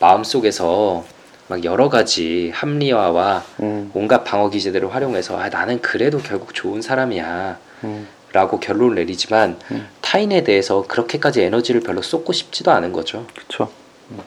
마음속에서 0.00 1.04
막 1.48 1.64
여러 1.64 1.88
가지 1.88 2.50
합리화와 2.54 3.44
음. 3.60 3.90
온갖 3.94 4.22
방어 4.24 4.50
기제들을 4.50 4.94
활용해서 4.94 5.38
아, 5.38 5.48
나는 5.48 5.80
그래도 5.80 6.18
결국 6.18 6.54
좋은 6.54 6.80
사람이야 6.80 7.58
음. 7.84 8.08
라고 8.32 8.60
결론을 8.60 8.94
내리지만 8.96 9.58
음. 9.72 9.88
타인에 10.00 10.44
대해서 10.44 10.84
그렇게까지 10.86 11.42
에너지를 11.42 11.80
별로 11.80 12.02
쏟고 12.02 12.32
싶지도 12.32 12.70
않은 12.70 12.92
거죠. 12.92 13.26
그쵸. 13.34 13.68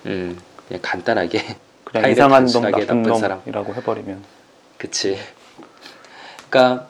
음, 0.06 0.38
그냥 0.68 0.82
간단하게 0.82 1.42
그냥 1.86 2.12
이상한 2.12 2.46
놈, 2.46 2.64
나쁜 2.64 3.04
나쁜 3.04 3.16
사람. 3.20 3.40
놈이라고 3.46 3.76
해버리면. 3.76 4.24
그치. 4.78 5.18
그러니까 6.50 6.88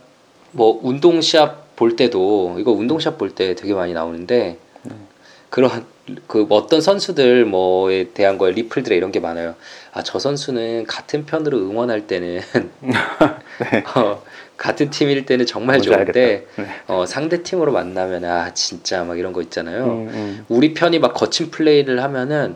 뭐 0.51 0.79
운동 0.81 1.21
시합 1.21 1.62
볼 1.75 1.95
때도 1.95 2.57
이거 2.59 2.71
운동 2.71 2.99
시합 2.99 3.17
볼때 3.17 3.55
되게 3.55 3.73
많이 3.73 3.93
나오는데 3.93 4.57
음. 4.85 5.07
그런 5.49 5.85
그 6.27 6.45
어떤 6.49 6.81
선수들 6.81 7.45
뭐에 7.45 8.09
대한 8.13 8.37
거에 8.37 8.51
리플들에 8.51 8.95
이런 8.95 9.11
게 9.11 9.19
많아요. 9.19 9.55
아 9.93 10.01
저 10.03 10.19
선수는 10.19 10.85
같은 10.85 11.25
편으로 11.25 11.57
응원할 11.59 12.07
때는 12.07 12.41
네. 12.81 13.83
어, 13.95 14.21
같은 14.57 14.89
팀일 14.89 15.25
때는 15.25 15.45
정말 15.45 15.81
좋은데. 15.81 16.45
네. 16.55 16.65
어, 16.87 17.05
상대 17.05 17.43
팀으로 17.43 17.71
만나면 17.71 18.25
아 18.25 18.53
진짜 18.53 19.03
막 19.03 19.17
이런 19.17 19.33
거 19.33 19.41
있잖아요. 19.41 19.85
음, 19.85 20.07
음. 20.09 20.45
우리 20.49 20.73
편이 20.73 20.99
막 20.99 21.13
거친 21.13 21.51
플레이를 21.51 22.01
하면은 22.03 22.55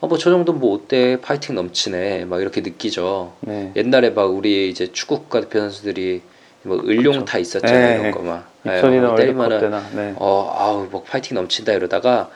어 0.00 0.06
뭐 0.06 0.16
저 0.18 0.30
정도 0.30 0.52
뭐 0.52 0.74
어때 0.76 1.20
파이팅 1.20 1.54
넘치네 1.56 2.24
막 2.26 2.40
이렇게 2.40 2.60
느끼죠. 2.60 3.34
네. 3.40 3.72
옛날에 3.76 4.10
막 4.10 4.24
우리 4.26 4.68
이제 4.70 4.92
축구 4.92 5.20
국가대표 5.20 5.58
선수들이 5.60 6.22
뭐 6.62 6.78
을룡타 6.84 7.38
있었잖아요 7.38 7.94
네. 7.94 8.00
이런 8.00 8.10
거 8.12 8.22
막 8.22 8.48
입선이나 8.76 9.08
월드컵 9.08 9.16
때리면은 9.16 9.60
때나. 9.60 9.82
네. 9.94 10.14
어 10.16 10.54
아우 10.56 10.88
막 10.90 11.04
파이팅 11.04 11.34
넘친다 11.36 11.72
이러다가 11.72 12.28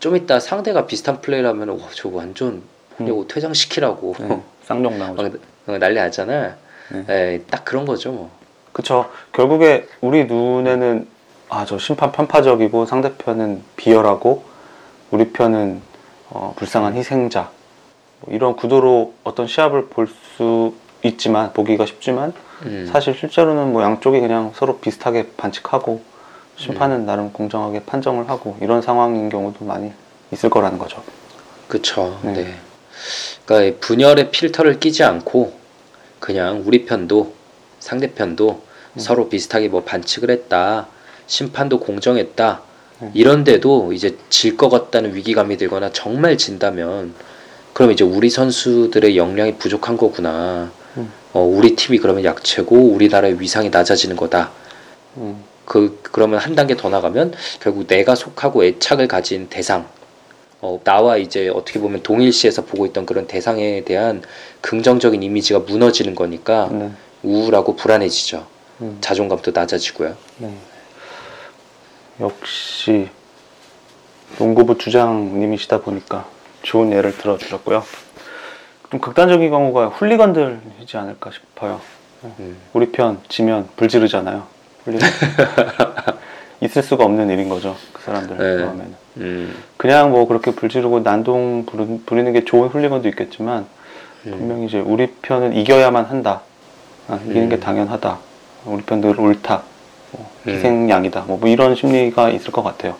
좀 0.00 0.16
이따 0.16 0.40
상대가 0.40 0.86
비슷한 0.86 1.20
플레이를 1.20 1.48
하면 1.50 1.68
와저 1.80 2.08
완전 2.10 2.62
이거 3.00 3.24
퇴장시키라고 3.28 4.14
네. 4.20 4.40
쌍욕 4.64 4.94
나오죠. 4.96 5.22
막 5.22 5.32
어, 5.66 5.78
난리 5.78 5.94
났잖아. 5.94 6.56
네. 6.90 7.04
예, 7.08 7.42
딱 7.50 7.64
그런 7.64 7.84
거죠 7.86 8.12
뭐. 8.12 8.30
그쵸. 8.72 9.10
결국에 9.32 9.86
우리 10.00 10.24
눈에는 10.26 11.06
아, 11.48 11.64
저 11.64 11.78
심판 11.78 12.10
편파적이고 12.12 12.86
상대편은 12.86 13.62
비열하고 13.76 14.44
우리 15.10 15.30
편은 15.32 15.80
어, 16.30 16.52
불쌍한 16.56 16.94
희생자. 16.94 17.50
뭐 18.20 18.34
이런 18.34 18.56
구도로 18.56 19.14
어떤 19.24 19.46
시합을 19.46 19.86
볼 19.88 20.08
수 20.36 20.74
있지만, 21.04 21.52
보기가 21.52 21.86
쉽지만, 21.86 22.32
음. 22.62 22.88
사실 22.90 23.14
실제로는 23.14 23.72
뭐 23.72 23.82
양쪽이 23.82 24.20
그냥 24.20 24.52
서로 24.54 24.78
비슷하게 24.78 25.30
반칙하고, 25.36 26.02
심판은 26.56 26.96
음. 27.00 27.06
나름 27.06 27.32
공정하게 27.32 27.84
판정을 27.84 28.28
하고, 28.30 28.56
이런 28.60 28.80
상황인 28.82 29.28
경우도 29.28 29.64
많이 29.64 29.92
있을 30.32 30.50
거라는 30.50 30.78
거죠. 30.78 31.02
그쵸. 31.68 32.18
네. 32.22 32.32
네. 32.32 32.54
그러니까 33.44 33.66
이 33.68 33.80
분열의 33.80 34.30
필터를 34.30 34.80
끼지 34.80 35.02
않고 35.04 35.52
그냥 36.20 36.62
우리 36.64 36.84
편도 36.84 37.32
상대편도 37.80 38.62
음. 38.94 38.98
서로 38.98 39.28
비슷하게 39.28 39.68
뭐 39.68 39.82
반칙을 39.82 40.30
했다. 40.30 40.86
심판도 41.26 41.80
공정했다. 41.80 42.62
음. 43.02 43.10
이런데도 43.12 43.92
이제 43.92 44.16
질 44.30 44.56
것 44.56 44.68
같다는 44.68 45.14
위기감이 45.14 45.56
들거나 45.56 45.90
정말 45.92 46.38
진다면 46.38 47.14
그럼 47.72 47.90
이제 47.90 48.04
우리 48.04 48.30
선수들의 48.30 49.16
역량이 49.16 49.56
부족한 49.56 49.96
거구나. 49.96 50.70
음. 51.34 51.36
어, 51.36 51.40
우리 51.42 51.74
팀이 51.76 51.98
그러면 51.98 52.24
약체고 52.24 52.76
우리나라의 52.76 53.40
위상이 53.40 53.70
낮아지는 53.70 54.16
거다. 54.16 54.50
음, 55.16 55.44
그 55.64 55.98
그러면 56.02 56.38
한 56.38 56.54
단계 56.54 56.76
더 56.76 56.88
나가면 56.88 57.34
결국 57.60 57.86
내가 57.86 58.14
속하고 58.14 58.64
애착을 58.64 59.08
가진 59.08 59.48
대상 59.48 59.88
어, 60.60 60.80
나와 60.82 61.16
이제 61.16 61.48
어떻게 61.48 61.78
보면 61.78 62.02
동일시에서 62.02 62.64
보고 62.64 62.86
있던 62.86 63.04
그런 63.04 63.26
대상에 63.26 63.84
대한 63.84 64.22
긍정적인 64.60 65.22
이미지가 65.22 65.60
무너지는 65.60 66.14
거니까 66.14 66.68
네. 66.72 66.90
우울하고 67.22 67.76
불안해지죠. 67.76 68.46
음, 68.80 68.98
자존감도 69.00 69.50
낮아지고요. 69.52 70.16
네. 70.38 70.54
역시 72.20 73.08
농구부 74.38 74.78
주장님이시다 74.78 75.80
보니까 75.80 76.28
좋은 76.62 76.92
예를 76.92 77.16
들어주셨고요. 77.18 77.84
좀 78.94 79.00
극단적인 79.00 79.50
경우가 79.50 79.88
훌리건들이지 79.88 80.96
않을까 80.96 81.32
싶어요. 81.32 81.80
음. 82.38 82.56
우리 82.72 82.92
편 82.92 83.18
지면 83.28 83.68
불 83.74 83.88
지르잖아요. 83.88 84.44
훌리건. 84.84 85.08
있을 86.62 86.80
수가 86.80 87.04
없는 87.04 87.28
일인 87.28 87.48
거죠. 87.48 87.74
그 87.92 88.02
사람들 88.02 88.36
네. 88.38 88.64
마음에는. 88.64 88.94
음. 89.16 89.54
그냥 89.76 90.12
뭐 90.12 90.28
그렇게 90.28 90.52
불 90.52 90.68
지르고 90.68 91.00
난동 91.00 91.66
부리는 92.06 92.32
게 92.32 92.44
좋은 92.44 92.68
훌리건도 92.68 93.08
있겠지만 93.08 93.66
음. 94.26 94.30
분명히 94.30 94.66
이제 94.66 94.78
우리 94.78 95.08
편은 95.22 95.56
이겨야만 95.56 96.04
한다. 96.04 96.42
아, 97.08 97.18
이기는 97.24 97.48
게 97.48 97.56
음. 97.56 97.60
당연하다. 97.60 98.18
우리 98.66 98.82
편들 98.82 99.20
옳다. 99.20 99.62
뭐 100.12 100.30
음. 100.46 100.52
희생양이다. 100.52 101.24
뭐, 101.26 101.38
뭐 101.38 101.48
이런 101.48 101.74
심리가 101.74 102.30
있을 102.30 102.52
것 102.52 102.62
같아요. 102.62 102.94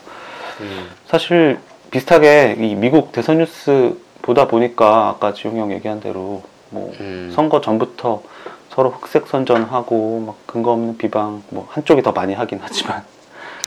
음. 0.59 0.89
사실 1.07 1.57
비슷하게 1.89 2.57
이 2.59 2.75
미국 2.75 3.13
대선 3.13 3.37
뉴스 3.37 3.95
보다 4.25 4.47
보니까 4.47 5.09
아까 5.09 5.33
지용이 5.35 5.59
형 5.59 5.71
얘기한 5.71 5.99
대로 5.99 6.41
뭐 6.71 6.91
음. 6.99 7.31
선거 7.35 7.61
전부터 7.61 8.23
서로 8.69 8.89
흑색 8.89 9.27
선전하고 9.27 10.23
막 10.25 10.35
근거 10.47 10.71
없는 10.71 10.97
비방 10.97 11.43
뭐 11.49 11.67
한쪽이 11.69 12.01
더 12.01 12.11
많이 12.11 12.33
하긴 12.33 12.57
하지만 12.59 13.03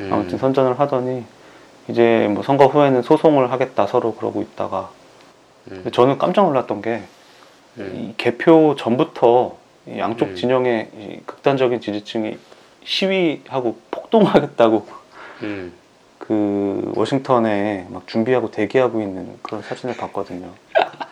음. 0.00 0.10
아무튼 0.12 0.36
선전을 0.36 0.80
하더니 0.80 1.22
이제 1.86 2.26
뭐 2.32 2.42
선거 2.42 2.66
후에는 2.66 3.02
소송을 3.02 3.52
하겠다 3.52 3.86
서로 3.86 4.16
그러고 4.16 4.42
있다가 4.42 4.90
음. 5.70 5.84
저는 5.92 6.18
깜짝 6.18 6.46
놀랐던 6.46 6.82
게 6.82 7.02
음. 7.78 7.92
이 7.94 8.14
개표 8.16 8.74
전부터 8.76 9.56
이 9.86 9.98
양쪽 10.00 10.30
음. 10.30 10.34
진영의 10.34 10.90
이 10.98 11.20
극단적인 11.24 11.80
지지층이 11.80 12.36
시위하고 12.84 13.78
폭동하겠다고 13.92 14.86
음. 15.44 15.72
그 16.28 16.92
워싱턴에 16.94 17.86
막 17.88 18.06
준비하고 18.06 18.50
대기하고 18.50 19.00
있는 19.00 19.38
그런 19.40 19.62
사진을 19.62 19.96
봤거든요. 19.96 20.50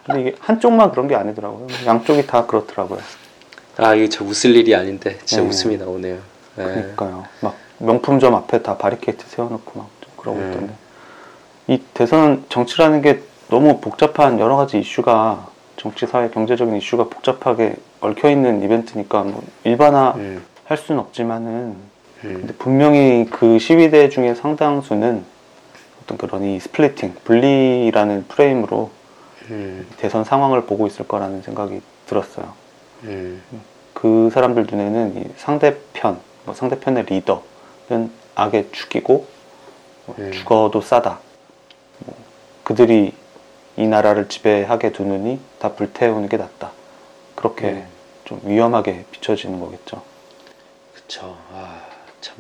근데 0.05 0.21
이게 0.21 0.37
한쪽만 0.41 0.91
그런 0.91 1.09
게 1.09 1.15
아니더라고요. 1.15 1.67
양쪽이 1.87 2.27
다 2.27 2.45
그렇더라고요. 2.45 3.01
아 3.79 3.95
이게 3.95 4.11
저 4.11 4.25
웃을 4.27 4.55
일이 4.55 4.75
아닌데 4.75 5.19
진짜 5.25 5.43
네. 5.43 5.49
웃음이 5.49 5.79
나오네요. 5.79 6.17
네. 6.57 6.65
그러니까요. 6.65 7.25
막 7.41 7.57
명품점 7.79 8.35
앞에 8.35 8.63
다 8.63 8.77
바리케이트 8.77 9.27
세워놓고 9.27 9.81
막좀 9.81 10.13
그러고 10.19 10.39
음. 10.39 10.51
있던데. 10.51 10.75
이 11.69 11.83
대선 11.95 12.45
정치라는 12.51 13.01
게 13.01 13.23
너무 13.49 13.81
복잡한 13.81 14.39
여러 14.39 14.57
가지 14.57 14.79
이슈가 14.79 15.49
정치, 15.79 16.07
사회, 16.07 16.29
경제적인 16.29 16.77
이슈가 16.77 17.05
복잡하게 17.05 17.77
얽혀 18.01 18.31
있는 18.31 18.63
이벤트니까 18.63 19.23
뭐 19.23 19.43
일반화할 19.65 20.21
음. 20.21 20.45
수는 20.77 21.01
없지만은 21.01 21.51
음. 21.51 21.91
근데 22.21 22.55
분명히 22.55 23.27
그 23.31 23.59
시위대 23.59 24.09
중에 24.09 24.35
상당수는 24.35 25.25
어떤 26.03 26.19
그런 26.19 26.45
이 26.45 26.59
splitting, 26.61 27.15
분리라는 27.25 28.27
프레임으로 28.29 28.91
음. 29.51 29.87
대선 29.99 30.25
상황을 30.25 30.65
보고 30.65 30.87
있을 30.87 31.07
거라는 31.07 31.43
생각이 31.43 31.81
들었어요. 32.07 32.53
음. 33.05 33.43
그 33.93 34.31
사람들 34.33 34.67
눈에는 34.71 35.17
이 35.17 35.25
상대편, 35.37 36.21
뭐 36.45 36.55
상대편의 36.55 37.07
리더는 37.07 38.11
악의 38.35 38.69
축이고 38.73 39.27
뭐 40.07 40.17
음. 40.19 40.33
죽어도 40.33 40.81
싸다. 40.81 41.19
뭐 42.05 42.15
그들이 42.63 43.13
이 43.77 43.87
나라를 43.87 44.29
지배하게 44.29 44.93
두느니 44.93 45.41
다 45.59 45.73
불태우는 45.73 46.29
게 46.29 46.37
낫다. 46.37 46.73
그렇게 47.35 47.71
음. 47.71 47.87
좀 48.25 48.41
위험하게 48.45 49.05
비춰지는 49.11 49.61
거겠죠. 49.61 50.03
그쵸. 50.95 51.37
아, 51.53 51.76
참. 52.27 52.35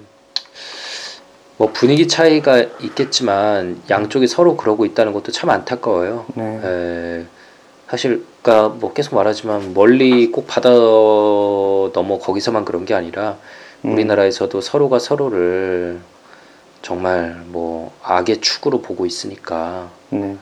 뭐 1.59 1.70
분위기 1.72 2.07
차이가 2.09 2.59
있겠지만 2.59 3.81
양쪽이 3.88 4.27
서로 4.27 4.57
그러고 4.57 4.85
있다는 4.85 5.12
것도 5.12 5.33
참 5.33 5.51
안타까워요. 5.51 6.27
네. 6.35 6.61
에, 6.62 7.25
사실 7.88 8.27
그러니까 8.42 8.75
뭐 8.77 8.92
계속 8.92 9.14
말하지만 9.14 9.72
멀리 9.72 10.31
꼭 10.33 10.46
바다 10.46 10.70
넘어 10.70 12.18
거기서만 12.18 12.64
그런 12.64 12.85
게 12.85 12.94
아니라 12.94 13.38
음. 13.85 13.92
우리나라에서도 13.92 14.61
서로가 14.61 14.99
서로를 14.99 16.01
정말 16.83 17.40
뭐 17.46 17.92
악의 18.03 18.40
축으로 18.40 18.83
보고 18.83 19.07
있으니까 19.07 19.90
네. 20.11 20.37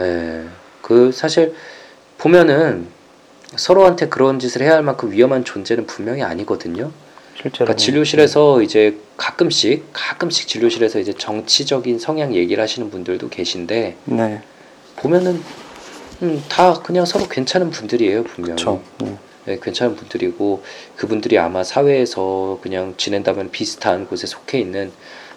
예, 0.00 0.44
그 0.82 1.12
사실 1.12 1.54
보면은 2.18 2.88
서로한테 3.56 4.08
그런 4.08 4.38
짓을 4.38 4.62
해야 4.62 4.74
할 4.74 4.82
만큼 4.82 5.10
위험한 5.12 5.44
존재는 5.44 5.86
분명히 5.86 6.22
아니거든요. 6.22 6.90
실제로 7.40 7.66
그러니까 7.66 7.76
진료실에서 7.76 8.62
이제 8.62 8.98
가끔씩 9.16 9.86
가끔씩 9.92 10.48
진료실에서 10.48 10.98
이제 10.98 11.12
정치적인 11.12 11.98
성향 11.98 12.34
얘기를 12.34 12.62
하시는 12.62 12.90
분들도 12.90 13.28
계신데 13.28 13.96
네. 14.04 14.42
보면은 14.96 15.42
음, 16.22 16.44
다 16.48 16.74
그냥 16.74 17.06
서로 17.06 17.26
괜찮은 17.28 17.70
분들이에요 17.70 18.24
분명히. 18.24 18.62
네. 18.98 19.18
네, 19.46 19.58
괜찮은 19.60 19.96
분들이고 19.96 20.62
그분들이 20.96 21.38
아마 21.38 21.64
사회에서 21.64 22.58
그냥 22.62 22.94
지낸다면 22.98 23.50
비슷한 23.50 24.06
곳에 24.06 24.26
속해 24.26 24.60
있는 24.60 24.92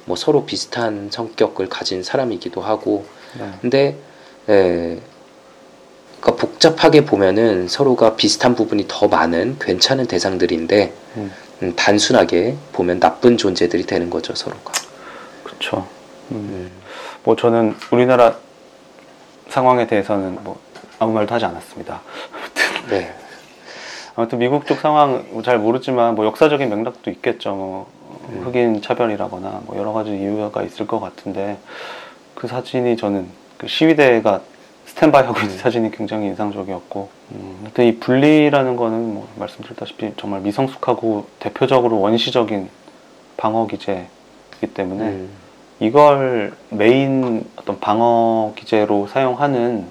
뭐 0.05 0.17
서로 0.17 0.45
비슷한 0.45 1.09
성격을 1.09 1.69
가진 1.69 2.03
사람이기도 2.03 2.61
하고 2.61 3.05
네. 3.39 3.49
근데 3.61 3.97
예, 4.49 4.99
그러니까 6.23 6.41
복잡하게 6.41 7.03
보면은 7.03 7.67
서로가 7.67 8.15
비슷한 8.15 8.55
부분이 8.55 8.85
더 8.87 9.09
많은 9.09 9.57
괜찮은 9.59 10.07
대상들인데 10.07 10.93
음. 11.17 11.31
음, 11.61 11.75
단순하게 11.75 12.55
보면 12.71 13.01
나쁜 13.01 13.37
존재들이 13.37 13.83
되는 13.83 14.09
거죠 14.09 14.33
서로가. 14.33 14.71
그렇죠. 15.43 15.85
음. 16.31 16.35
음, 16.35 16.71
뭐 17.25 17.35
저는 17.35 17.75
우리나라 17.91 18.37
상황에 19.49 19.85
대해서는 19.85 20.39
뭐 20.43 20.57
아무 20.97 21.11
말도 21.11 21.35
하지 21.35 21.43
않았습니다. 21.43 22.01
네. 22.89 23.13
아무튼 24.15 24.39
미국 24.39 24.65
쪽 24.65 24.79
상황 24.79 25.25
잘 25.43 25.59
모르지만 25.59 26.15
뭐 26.15 26.25
역사적인 26.25 26.69
맥락도 26.69 27.11
있겠죠. 27.11 27.53
뭐 27.53 27.91
음. 28.29 28.43
흑인 28.45 28.81
차별이라거나 28.81 29.63
뭐 29.65 29.77
여러 29.77 29.91
가지 29.91 30.11
이유가 30.11 30.63
있을 30.63 30.87
것 30.87 31.01
같은데 31.01 31.57
그 32.33 32.47
사진이 32.47 32.95
저는 32.95 33.27
그 33.57 33.67
시위대가 33.67 34.41
스탠바이 35.03 35.25
하고 35.25 35.37
있는 35.41 35.57
사진이 35.57 35.91
굉장히 35.91 36.27
인상적이었고 36.27 37.09
음, 37.33 37.59
하여튼 37.63 37.85
이 37.85 37.97
분리라는 37.97 38.77
거는 38.77 39.13
뭐 39.13 39.27
말씀드렸다시피 39.35 40.13
정말 40.15 40.39
미성숙하고 40.39 41.27
대표적으로 41.39 41.99
원시적인 41.99 42.69
방어 43.35 43.67
기제이기 43.67 44.67
때문에 44.73 45.03
음, 45.03 45.29
이걸 45.81 46.53
메인 46.69 47.43
어떤 47.57 47.81
방어 47.81 48.53
기제로 48.55 49.07
사용하는 49.07 49.87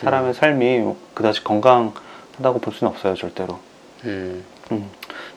사람의 0.00 0.34
삶이 0.34 0.94
그다지 1.14 1.42
건강하다고 1.42 2.58
볼 2.60 2.74
수는 2.74 2.92
없어요 2.92 3.14
절대로. 3.14 3.58
음, 4.04 4.44
음, 4.72 4.90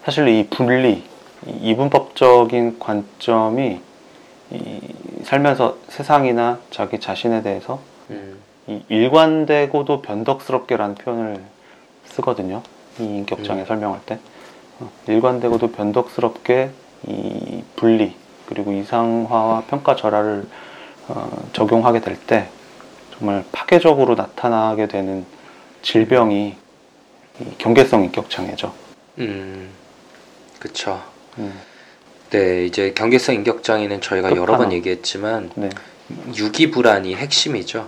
사실 0.03 0.27
이 0.27 0.47
분리, 0.49 1.01
이 1.47 1.51
이분법적인 1.62 2.77
관점이 2.77 3.79
이 4.51 4.81
살면서 5.23 5.77
세상이나 5.88 6.59
자기 6.71 6.99
자신에 6.99 7.41
대해서 7.41 7.79
음, 8.09 8.42
이 8.67 8.82
일관되고도 8.89 10.02
변덕스럽게라는 10.02 10.95
표현을 10.95 11.41
쓰거든요. 12.06 12.62
이 12.99 13.04
인격장애 13.04 13.62
음. 13.62 13.65
설명할 13.65 13.99
때 14.06 14.19
어, 14.80 14.89
일관되고도 15.08 15.71
변덕스럽게 15.71 16.69
이 17.08 17.63
분리 17.76 18.15
그리고 18.47 18.71
이상화와 18.71 19.63
평가 19.67 19.95
절하를 19.95 20.47
어, 21.10 21.43
적용하게 21.54 21.99
될 22.02 22.17
때 22.28 22.47
정말 23.17 23.43
파괴적으로 23.52 24.15
나타나게 24.15 24.88
되는 24.88 25.26
질병이 25.82 26.56
이 27.39 27.45
경계성 27.58 28.04
인격 28.06 28.30
장애죠. 28.30 28.73
음, 29.19 29.69
그쵸. 30.60 31.02
음, 31.38 31.54
네, 32.30 32.65
이제 32.65 32.93
경계성 32.93 33.36
인격 33.36 33.63
장애는 33.63 34.02
저희가 34.02 34.36
여러 34.36 34.58
번. 34.58 34.71
얘기했지만 34.71 35.52
네, 35.56 35.69
유기 36.38 36.71
불안이 36.71 37.15
핵심이죠. 37.15 37.88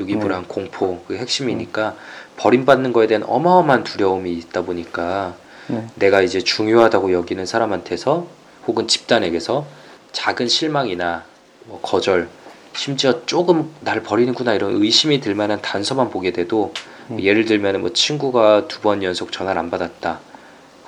유기불안, 0.00 0.46
공포 0.48 1.02
그 1.06 1.16
핵심이니까 1.16 1.94
버림받는 2.36 2.92
거에 2.92 3.06
대한 3.06 3.22
어마어마한 3.26 3.84
두려움이 3.84 4.32
있다 4.32 4.62
보니까 4.62 5.34
네, 5.68 5.86
내가 5.96 6.22
이제 6.22 6.40
중요하다고 6.40 7.12
여기는 7.12 7.44
사람한테서 7.46 8.26
혹은 8.66 8.88
집단에게서 8.88 9.66
작은 10.12 10.48
실망이나 10.48 11.24
뭐 11.66 11.80
거절, 11.80 12.28
심지어 12.74 13.24
조금 13.26 13.70
날 13.80 14.02
버리는구나 14.02 14.54
이런 14.54 14.74
의심이 14.82 15.20
들 15.20 15.34
만한 15.34 15.60
단서만 15.60 16.10
보게 16.10 16.30
돼도 16.32 16.72
음. 17.10 17.20
예를 17.20 17.44
들면 17.44 17.80
뭐 17.80 17.92
친구가 17.92 18.68
두 18.68 18.80
번 18.80 19.02
연속 19.02 19.32
전화를 19.32 19.58
안 19.60 19.70
받았다. 19.70 20.20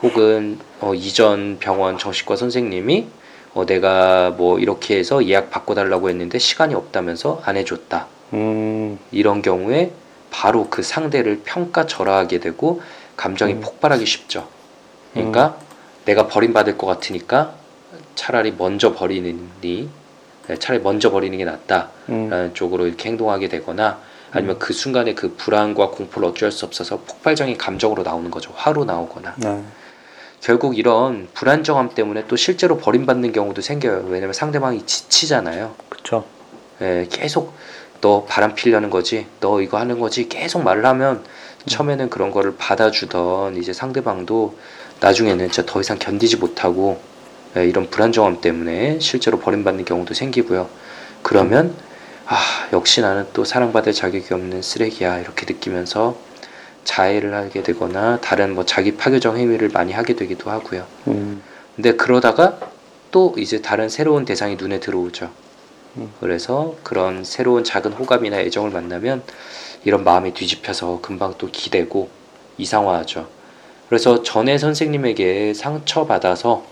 혹은 0.02 0.58
어, 0.80 0.94
이전 0.94 1.58
병원 1.60 1.98
정신과 1.98 2.36
선생님이 2.36 3.06
어, 3.54 3.66
내가 3.66 4.30
뭐 4.30 4.58
이렇게 4.58 4.96
해서 4.96 5.24
예약 5.26 5.50
바꿔달라고 5.50 6.08
했는데 6.08 6.38
시간이 6.38 6.74
없다면서 6.74 7.42
안 7.44 7.56
해줬다. 7.56 8.06
음, 8.32 8.98
이런 9.10 9.42
경우에 9.42 9.92
바로 10.30 10.68
그 10.70 10.82
상대를 10.82 11.42
평가절하하게 11.44 12.40
되고 12.40 12.80
감정이 13.16 13.54
음. 13.54 13.60
폭발하기 13.60 14.06
쉽죠. 14.06 14.48
그러니까 15.12 15.58
내가 16.04 16.26
버림받을 16.26 16.78
것 16.78 16.86
같으니까 16.86 17.54
차라리 18.14 18.52
먼저 18.56 18.94
버리느니 18.94 19.90
네, 20.48 20.56
차라리 20.58 20.82
먼저 20.82 21.10
버리는 21.10 21.36
게 21.36 21.44
낫다라는 21.44 21.90
음, 22.08 22.50
쪽으로 22.54 22.86
이렇게 22.86 23.08
행동하게 23.08 23.48
되거나 23.48 24.00
아니면 24.32 24.58
그 24.58 24.72
순간에 24.72 25.14
그 25.14 25.34
불안과 25.36 25.90
공포를 25.90 26.28
어쩔 26.28 26.50
수 26.50 26.64
없어서 26.64 27.00
폭발적인 27.00 27.58
감정으로 27.58 28.02
나오는 28.02 28.30
거죠. 28.30 28.50
화로 28.54 28.84
나오거나. 28.84 29.34
네. 29.36 29.62
결국 30.40 30.76
이런 30.76 31.28
불안정함 31.34 31.90
때문에 31.90 32.26
또 32.26 32.36
실제로 32.36 32.78
버림받는 32.78 33.32
경우도 33.32 33.60
생겨요. 33.60 34.06
왜냐면 34.08 34.32
상대방이 34.32 34.84
지치잖아요. 34.86 35.74
그쵸. 35.88 36.24
예, 36.80 37.06
계속 37.10 37.52
너 38.02 38.24
바람 38.28 38.54
피려는 38.54 38.90
거지, 38.90 39.26
너 39.40 39.62
이거 39.62 39.78
하는 39.78 39.98
거지 40.00 40.28
계속 40.28 40.62
말을 40.62 40.84
하면 40.84 41.24
처음에는 41.66 42.10
그런 42.10 42.32
거를 42.32 42.56
받아주던 42.58 43.56
이제 43.56 43.72
상대방도 43.72 44.58
나중에는 45.00 45.50
진짜 45.50 45.64
더 45.64 45.80
이상 45.80 45.98
견디지 45.98 46.36
못하고 46.36 47.00
예, 47.56 47.64
이런 47.66 47.88
불안정함 47.88 48.40
때문에 48.40 48.98
실제로 48.98 49.38
버림받는 49.38 49.84
경우도 49.84 50.14
생기고요. 50.14 50.68
그러면 51.22 51.76
아 52.26 52.38
역시 52.72 53.00
나는 53.00 53.26
또 53.32 53.44
사랑받을 53.44 53.92
자격이 53.92 54.34
없는 54.34 54.62
쓰레기야 54.62 55.20
이렇게 55.20 55.46
느끼면서 55.46 56.16
자해를 56.82 57.32
하게 57.34 57.62
되거나 57.62 58.18
다른 58.20 58.54
뭐 58.56 58.64
자기 58.64 58.96
파괴적 58.96 59.36
행위를 59.36 59.68
많이 59.68 59.92
하게 59.92 60.16
되기도 60.16 60.50
하고요. 60.50 60.86
음. 61.06 61.40
근데 61.76 61.94
그러다가 61.94 62.58
또 63.12 63.34
이제 63.38 63.62
다른 63.62 63.88
새로운 63.88 64.24
대상이 64.24 64.56
눈에 64.56 64.80
들어오죠. 64.80 65.30
음. 65.96 66.12
그래서 66.20 66.74
그런 66.82 67.24
새로운 67.24 67.64
작은 67.64 67.92
호감이나 67.92 68.38
애정을 68.38 68.70
만나면 68.70 69.22
이런 69.84 70.04
마음이 70.04 70.32
뒤집혀서 70.34 71.00
금방 71.02 71.34
또 71.38 71.48
기대고 71.50 72.08
이상화하죠. 72.58 73.26
그래서 73.88 74.22
전에 74.22 74.58
선생님에게 74.58 75.54
상처받아서 75.54 76.64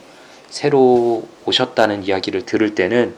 새로 0.48 1.24
오셨다는 1.44 2.04
이야기를 2.04 2.46
들을 2.46 2.74
때는 2.74 3.14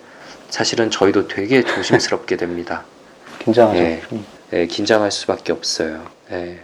사실은 0.49 0.91
저희도 0.91 1.29
되게 1.29 1.63
조심스럽게 1.63 2.37
됩니다. 2.37 2.85
긴장하죠. 3.45 3.79
예. 3.79 4.03
음. 4.13 4.25
예, 4.53 4.67
긴장할 4.67 5.11
수밖에 5.11 5.53
없어요. 5.53 6.03
예. 6.31 6.61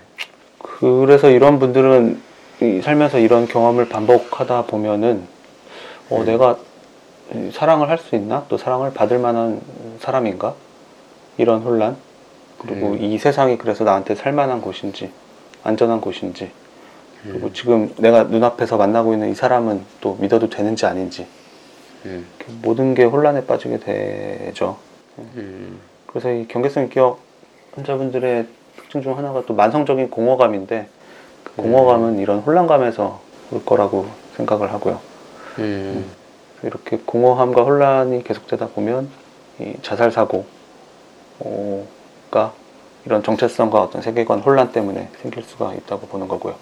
그래서 0.59 1.31
이런 1.31 1.59
분들은 1.59 2.21
이 2.61 2.81
살면서 2.83 3.19
이런 3.19 3.47
경험을 3.47 3.89
반복하다 3.89 4.67
보면은 4.67 5.27
어, 6.11 6.21
음. 6.21 6.27
내가 6.27 6.59
이 6.59 6.68
사랑을 7.53 7.89
할 7.91 7.99
수 7.99 8.15
있나? 8.17 8.45
또 8.49 8.57
사랑을 8.57 8.93
받을 8.93 9.19
만한 9.19 9.61
사람인가? 10.01 10.55
이런 11.37 11.61
혼란. 11.63 11.97
그리고 12.59 12.89
음. 12.89 12.99
이 13.03 13.19
세상이 13.19 13.59
그래서 13.59 13.85
나한테 13.85 14.15
살만한 14.15 14.61
곳인지, 14.61 15.13
안전한 15.63 16.01
곳인지, 16.01 16.51
그리고 17.23 17.49
음, 17.49 17.53
지금 17.53 17.95
내가 17.99 18.25
눈앞에서 18.25 18.77
만나고 18.77 19.13
있는 19.13 19.31
이 19.31 19.35
사람은 19.35 19.85
또 20.01 20.17
믿어도 20.21 20.49
되는지 20.49 20.87
아닌지, 20.87 21.27
음, 22.07 22.27
모든 22.63 22.95
게 22.95 23.05
혼란에 23.05 23.45
빠지게 23.47 23.79
되죠. 23.79 24.77
음, 25.19 25.79
그래서 26.07 26.33
이 26.33 26.49
경계성 26.49 26.89
기억 26.89 27.21
환자분들의 27.77 28.47
특징 28.77 29.03
중 29.03 29.17
하나가 29.17 29.43
또 29.47 29.55
만성적인 29.55 30.11
공허감인데 30.11 30.89
그 31.45 31.53
공허감은 31.63 32.19
이런 32.19 32.41
혼란감에서 32.41 33.21
올 33.53 33.65
거라고 33.65 34.07
생각을 34.37 34.73
하고요. 34.73 35.01
음, 35.61 36.11
이렇게 36.63 36.99
공허함과 37.05 37.63
혼란이 37.63 38.25
계속되다 38.25 38.69
보면 38.69 39.09
이 39.61 39.75
자살 39.83 40.11
사고가 40.11 40.45
이런 43.05 43.23
정체성과 43.23 43.81
어떤 43.81 44.03
세계관 44.03 44.41
혼란 44.41 44.73
때문에 44.73 45.11
생길 45.23 45.43
수가 45.43 45.75
있다고 45.75 46.09
보는 46.09 46.29
거고요. 46.29 46.57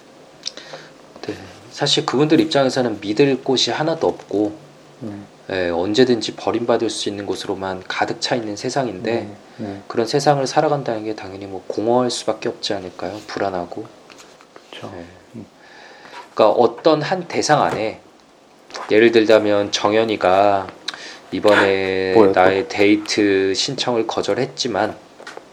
네. 1.23 1.33
사실 1.71 2.05
그분들 2.05 2.39
입장에서는 2.39 2.99
믿을 3.01 3.43
곳이 3.43 3.71
하나도 3.71 4.07
없고 4.07 4.55
음, 5.03 5.27
예, 5.49 5.69
언제든지 5.69 6.35
버림받을 6.35 6.89
수 6.89 7.09
있는 7.09 7.25
곳으로만 7.25 7.83
가득 7.87 8.19
차 8.19 8.35
있는 8.35 8.55
세상인데 8.55 9.11
네, 9.11 9.35
네, 9.57 9.81
그런 9.87 10.07
세상을 10.07 10.45
살아간다는 10.47 11.03
게 11.03 11.15
당연히 11.15 11.45
뭐 11.45 11.63
공허할 11.67 12.09
수밖에 12.09 12.49
없지 12.49 12.73
않을까요? 12.73 13.19
불안하고. 13.27 13.85
그렇죠. 14.71 14.93
예. 14.95 15.05
그러니까 16.33 16.49
어떤 16.61 17.01
한 17.01 17.27
대상 17.27 17.63
안에 17.63 18.01
예를 18.91 19.11
들자면 19.11 19.71
정연이가 19.71 20.67
이번에 21.31 22.13
또? 22.13 22.27
나의 22.27 22.67
데이트 22.69 23.53
신청을 23.53 24.07
거절했지만 24.07 24.95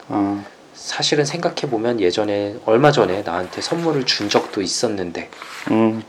아, 0.09 0.45
사실은 0.75 1.25
생각해 1.25 1.63
보면 1.71 2.01
예전에 2.01 2.57
얼마 2.67 2.93
전에 2.93 3.23
나한테 3.23 3.61
선물을 3.61 4.05
준 4.05 4.29
적도 4.29 4.61
있었는데, 4.61 5.31
음, 5.71 6.03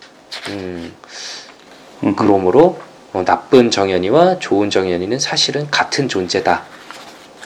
음, 0.50 0.94
음, 2.04 2.16
그러므로 2.16 2.80
어, 3.14 3.24
나쁜 3.24 3.72
정연이와 3.72 4.40
좋은 4.40 4.70
정연이는 4.70 5.18
사실은 5.20 5.72
같은 5.72 6.10
존재다. 6.10 6.64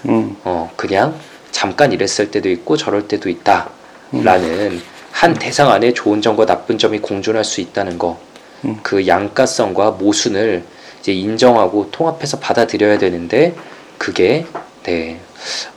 음, 0.06 0.36
어, 0.44 0.72
그냥 0.76 1.20
잠깐 1.52 1.92
이랬을 1.92 2.32
때도 2.32 2.50
있고 2.50 2.76
저럴 2.76 3.08
때도 3.08 3.30
있다. 3.30 3.70
음. 4.16 4.24
라는 4.24 4.82
한 5.12 5.34
대상 5.36 5.70
안에 5.70 5.94
좋은 5.94 6.22
점과 6.22 6.46
나쁜 6.46 6.78
점이 6.78 7.00
공존할 7.00 7.44
수 7.44 7.62
있다는 7.62 8.00
거. 8.00 8.20
음. 8.66 8.80
그 8.84 9.08
양가성과 9.08 9.92
모순을 9.92 10.64
이제 11.00 11.14
인정하고 11.14 11.92
통합해서 11.92 12.40
받아들여야 12.40 12.98
되는데 12.98 13.56
그게 13.98 14.46
네, 14.84 15.20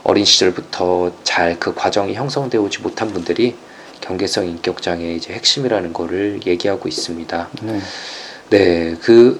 어린 0.03 0.25
시절부터 0.25 1.11
잘 1.23 1.57
그 1.59 1.73
과정이 1.73 2.13
형성되어 2.13 2.61
오지 2.61 2.81
못한 2.81 3.11
분들이 3.13 3.55
경계성 4.01 4.47
인격 4.47 4.81
장애의 4.81 5.15
이제 5.17 5.33
핵심이라는 5.33 5.93
거를 5.93 6.41
얘기하고 6.45 6.89
있습니다. 6.89 7.49
네, 7.61 7.79
네, 8.49 8.95
그 9.01 9.39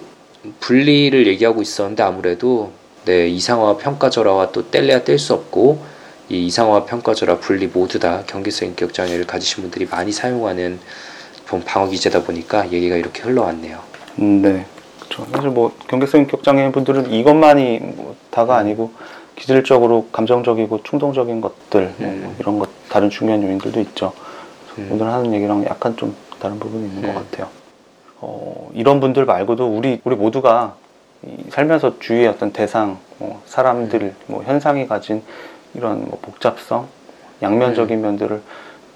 분리를 0.59 1.27
얘기하고 1.27 1.61
있었는데 1.61 2.03
아무래도 2.03 2.71
네, 3.05 3.27
이상화 3.27 3.77
평가절하와 3.77 4.51
또 4.51 4.69
뗄래야 4.71 5.03
뗄 5.03 5.19
수 5.19 5.33
없고 5.33 5.83
이 6.29 6.45
이상화 6.45 6.85
평가절하 6.85 7.39
분리 7.39 7.67
모두 7.67 7.99
다 7.99 8.23
경계성 8.25 8.69
인격 8.69 8.93
장애를 8.93 9.27
가지신 9.27 9.63
분들이 9.63 9.85
많이 9.85 10.11
사용하는 10.13 10.79
본 10.79 10.79
방어 11.61 11.87
기제다 11.87 12.23
보니까 12.23 12.71
얘기가 12.71 12.95
이렇게 12.95 13.23
흘러왔네요. 13.23 13.79
음, 14.19 14.41
네, 14.41 14.65
그렇죠. 14.99 15.25
사실 15.31 15.49
뭐 15.49 15.73
경계성 15.87 16.21
인격 16.21 16.43
장애 16.43 16.71
분들은 16.71 17.11
이것만이 17.11 17.79
뭐 17.95 18.15
다가 18.31 18.57
아니고 18.57 18.91
기질적으로 19.35 20.07
감정적이고 20.11 20.83
충동적인 20.83 21.41
것들 21.41 21.93
뭐 21.97 22.09
음. 22.09 22.35
이런 22.39 22.59
것 22.59 22.69
다른 22.89 23.09
중요한 23.09 23.43
요인들도 23.43 23.79
있죠. 23.81 24.13
음. 24.77 24.89
오늘 24.91 25.07
하는 25.07 25.33
얘기랑 25.33 25.65
약간 25.65 25.97
좀 25.97 26.15
다른 26.39 26.59
부분이 26.59 26.85
있는 26.85 27.03
음. 27.03 27.13
것 27.13 27.31
같아요. 27.31 27.49
어, 28.19 28.69
이런 28.73 28.99
분들 28.99 29.25
말고도 29.25 29.75
우리 29.75 29.99
우리 30.03 30.15
모두가 30.15 30.75
이 31.25 31.49
살면서 31.49 31.99
주위의 31.99 32.27
어떤 32.27 32.51
대상, 32.51 32.97
뭐 33.17 33.41
사람들, 33.45 34.01
음. 34.01 34.15
뭐 34.27 34.43
현상이 34.43 34.87
가진 34.87 35.23
이런 35.73 36.05
뭐 36.05 36.19
복잡성, 36.21 36.87
양면적인 37.41 37.97
음. 37.97 38.01
면들을 38.01 38.41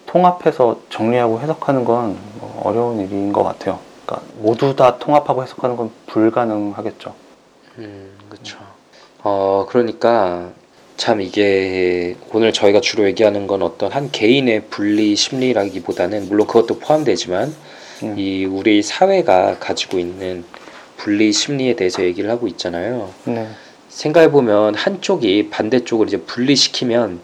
통합해서 0.07 0.79
정리하고 0.89 1.39
해석하는 1.39 1.85
건뭐 1.85 2.61
어려운 2.63 2.99
일인 2.99 3.31
것 3.31 3.43
같아요. 3.43 3.79
그러니까 4.05 4.27
모두 4.39 4.75
다 4.75 4.97
통합하고 4.97 5.43
해석하는 5.43 5.75
건 5.75 5.91
불가능하겠죠. 6.07 7.13
음, 7.77 8.11
그렇죠. 8.29 8.57
어, 9.23 9.65
그러니까 9.69 10.49
참 10.95 11.21
이게 11.21 12.15
오늘 12.33 12.51
저희가 12.53 12.81
주로 12.81 13.05
얘기하는 13.05 13.45
건 13.45 13.61
어떤 13.61 13.91
한 13.91 14.09
개인의 14.11 14.63
분리 14.69 15.15
심리라기보다는 15.15 16.27
물론 16.27 16.47
그것도 16.47 16.79
포함되지만 16.79 17.53
음. 18.03 18.15
이 18.17 18.45
우리 18.45 18.81
사회가 18.81 19.59
가지고 19.59 19.99
있는 19.99 20.43
분리 20.95 21.31
심리에 21.31 21.75
대해서 21.75 22.03
얘기를 22.03 22.29
하고 22.29 22.47
있잖아요. 22.47 23.09
네, 23.25 23.47
생각해 23.89 24.31
보면 24.31 24.73
한쪽이 24.73 25.49
반대쪽을 25.49 26.07
이제 26.07 26.17
분리시키면 26.21 27.19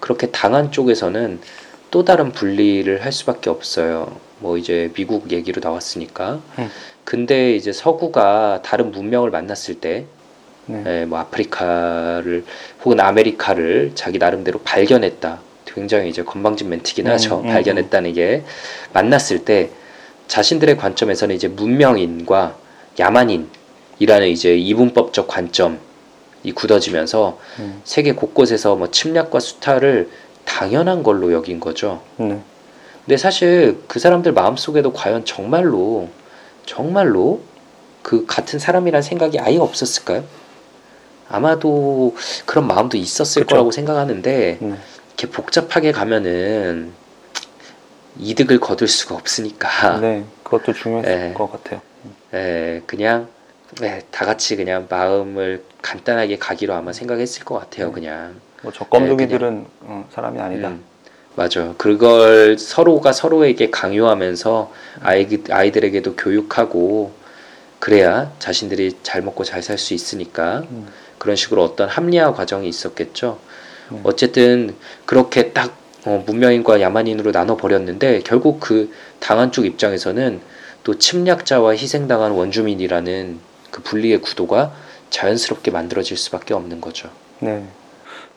그렇게 0.00 0.30
당한 0.30 0.70
쪽에서는 0.70 1.40
또 1.90 2.04
다른 2.04 2.32
분리를 2.32 3.04
할 3.04 3.12
수밖에 3.12 3.50
없어요. 3.50 4.16
뭐 4.40 4.56
이제 4.58 4.90
미국 4.94 5.32
얘기로 5.32 5.60
나왔으니까. 5.62 6.40
음. 6.58 6.70
근데 7.04 7.56
이제 7.56 7.72
서구가 7.72 8.60
다른 8.62 8.90
문명을 8.90 9.30
만났을 9.30 9.80
때, 9.80 10.04
네, 10.66 10.82
예, 10.86 11.04
뭐 11.06 11.18
아프리카를 11.18 12.44
혹은 12.84 13.00
아메리카를 13.00 13.92
자기 13.94 14.18
나름대로 14.18 14.60
발견했다. 14.60 15.40
굉장히 15.64 16.10
이제 16.10 16.22
건방진 16.22 16.68
멘트긴 16.68 17.06
음, 17.06 17.12
하죠. 17.12 17.40
음, 17.40 17.46
발견했다는 17.46 18.12
게 18.12 18.44
만났을 18.92 19.44
때 19.44 19.70
자신들의 20.26 20.76
관점에서는 20.76 21.34
이제 21.34 21.48
문명인과 21.48 22.56
야만인이라는 22.98 24.28
이제 24.28 24.56
이분법적 24.56 25.28
관점이 25.28 25.78
굳어지면서 26.54 27.38
음, 27.60 27.80
세계 27.84 28.12
곳곳에서 28.12 28.76
뭐 28.76 28.90
침략과 28.90 29.40
수탈을 29.40 30.10
당연한 30.48 31.02
걸로 31.02 31.32
여긴 31.32 31.60
거죠. 31.60 32.02
네, 32.16 32.40
근데 33.04 33.16
사실 33.18 33.82
그 33.86 34.00
사람들 34.00 34.32
마음속에도 34.32 34.92
과연 34.94 35.26
정말로 35.26 36.08
정말로 36.64 37.42
그 38.02 38.24
같은 38.26 38.58
사람이란 38.58 39.02
생각이 39.02 39.38
아예 39.38 39.58
없었을까요? 39.58 40.24
아마도 41.28 42.16
그런 42.46 42.66
마음도 42.66 42.96
있었을 42.96 43.42
그쵸. 43.42 43.54
거라고 43.54 43.70
생각하는데 43.70 44.58
네, 44.60 44.76
이렇게 45.08 45.30
복잡하게 45.30 45.92
가면은 45.92 46.92
이득을 48.18 48.58
거둘 48.58 48.88
수가 48.88 49.14
없으니까 49.14 50.00
네, 50.00 50.24
그것도 50.42 50.72
중요했을 50.72 51.30
예. 51.30 51.34
것 51.34 51.52
같아요. 51.52 51.82
예, 52.32 52.82
그냥 52.86 53.28
예, 53.82 54.02
다 54.10 54.24
같이 54.24 54.56
그냥 54.56 54.86
마음을 54.88 55.62
간단하게 55.82 56.38
가기로 56.38 56.72
아마 56.72 56.94
생각했을 56.94 57.44
것 57.44 57.58
같아요. 57.58 57.88
네. 57.88 57.92
그냥 57.92 58.40
뭐저 58.62 58.84
껌둥이들은 58.86 59.66
어, 59.82 60.08
사람이 60.12 60.40
아니다. 60.40 60.68
음, 60.68 60.82
맞아요. 61.36 61.74
그걸 61.78 62.58
서로가 62.58 63.12
서로에게 63.12 63.70
강요하면서 63.70 64.72
아이, 65.02 65.26
아이들에게도 65.50 66.16
교육하고 66.16 67.12
그래야 67.78 68.32
자신들이 68.38 68.98
잘 69.02 69.22
먹고 69.22 69.44
잘 69.44 69.62
살 69.62 69.78
수 69.78 69.94
있으니까 69.94 70.64
음. 70.70 70.88
그런 71.18 71.36
식으로 71.36 71.62
어떤 71.64 71.88
합리화 71.88 72.32
과정이 72.32 72.68
있었겠죠. 72.68 73.38
음. 73.92 74.00
어쨌든 74.02 74.74
그렇게 75.06 75.52
딱 75.52 75.76
어, 76.04 76.22
문명인과 76.26 76.80
야만인으로 76.80 77.32
나눠 77.32 77.56
버렸는데 77.56 78.20
결국 78.24 78.60
그 78.60 78.92
당한 79.20 79.52
쪽 79.52 79.66
입장에서는 79.66 80.40
또 80.84 80.98
침략자와 80.98 81.72
희생당한 81.72 82.32
원주민이라는 82.32 83.38
그 83.70 83.82
분리의 83.82 84.20
구도가 84.22 84.72
자연스럽게 85.10 85.70
만들어질 85.70 86.16
수밖에 86.16 86.54
없는 86.54 86.80
거죠. 86.80 87.10
네. 87.40 87.64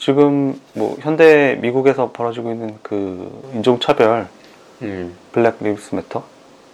지금 0.02 0.60
뭐 0.74 0.98
현대 1.00 1.60
미국에서 1.62 2.12
벌어지고 2.12 2.50
있는 2.52 2.76
그 2.82 3.52
인종차별 3.54 4.28
음, 4.82 5.16
Black 5.32 5.58
Lives 5.62 5.94
Matter 5.94 6.24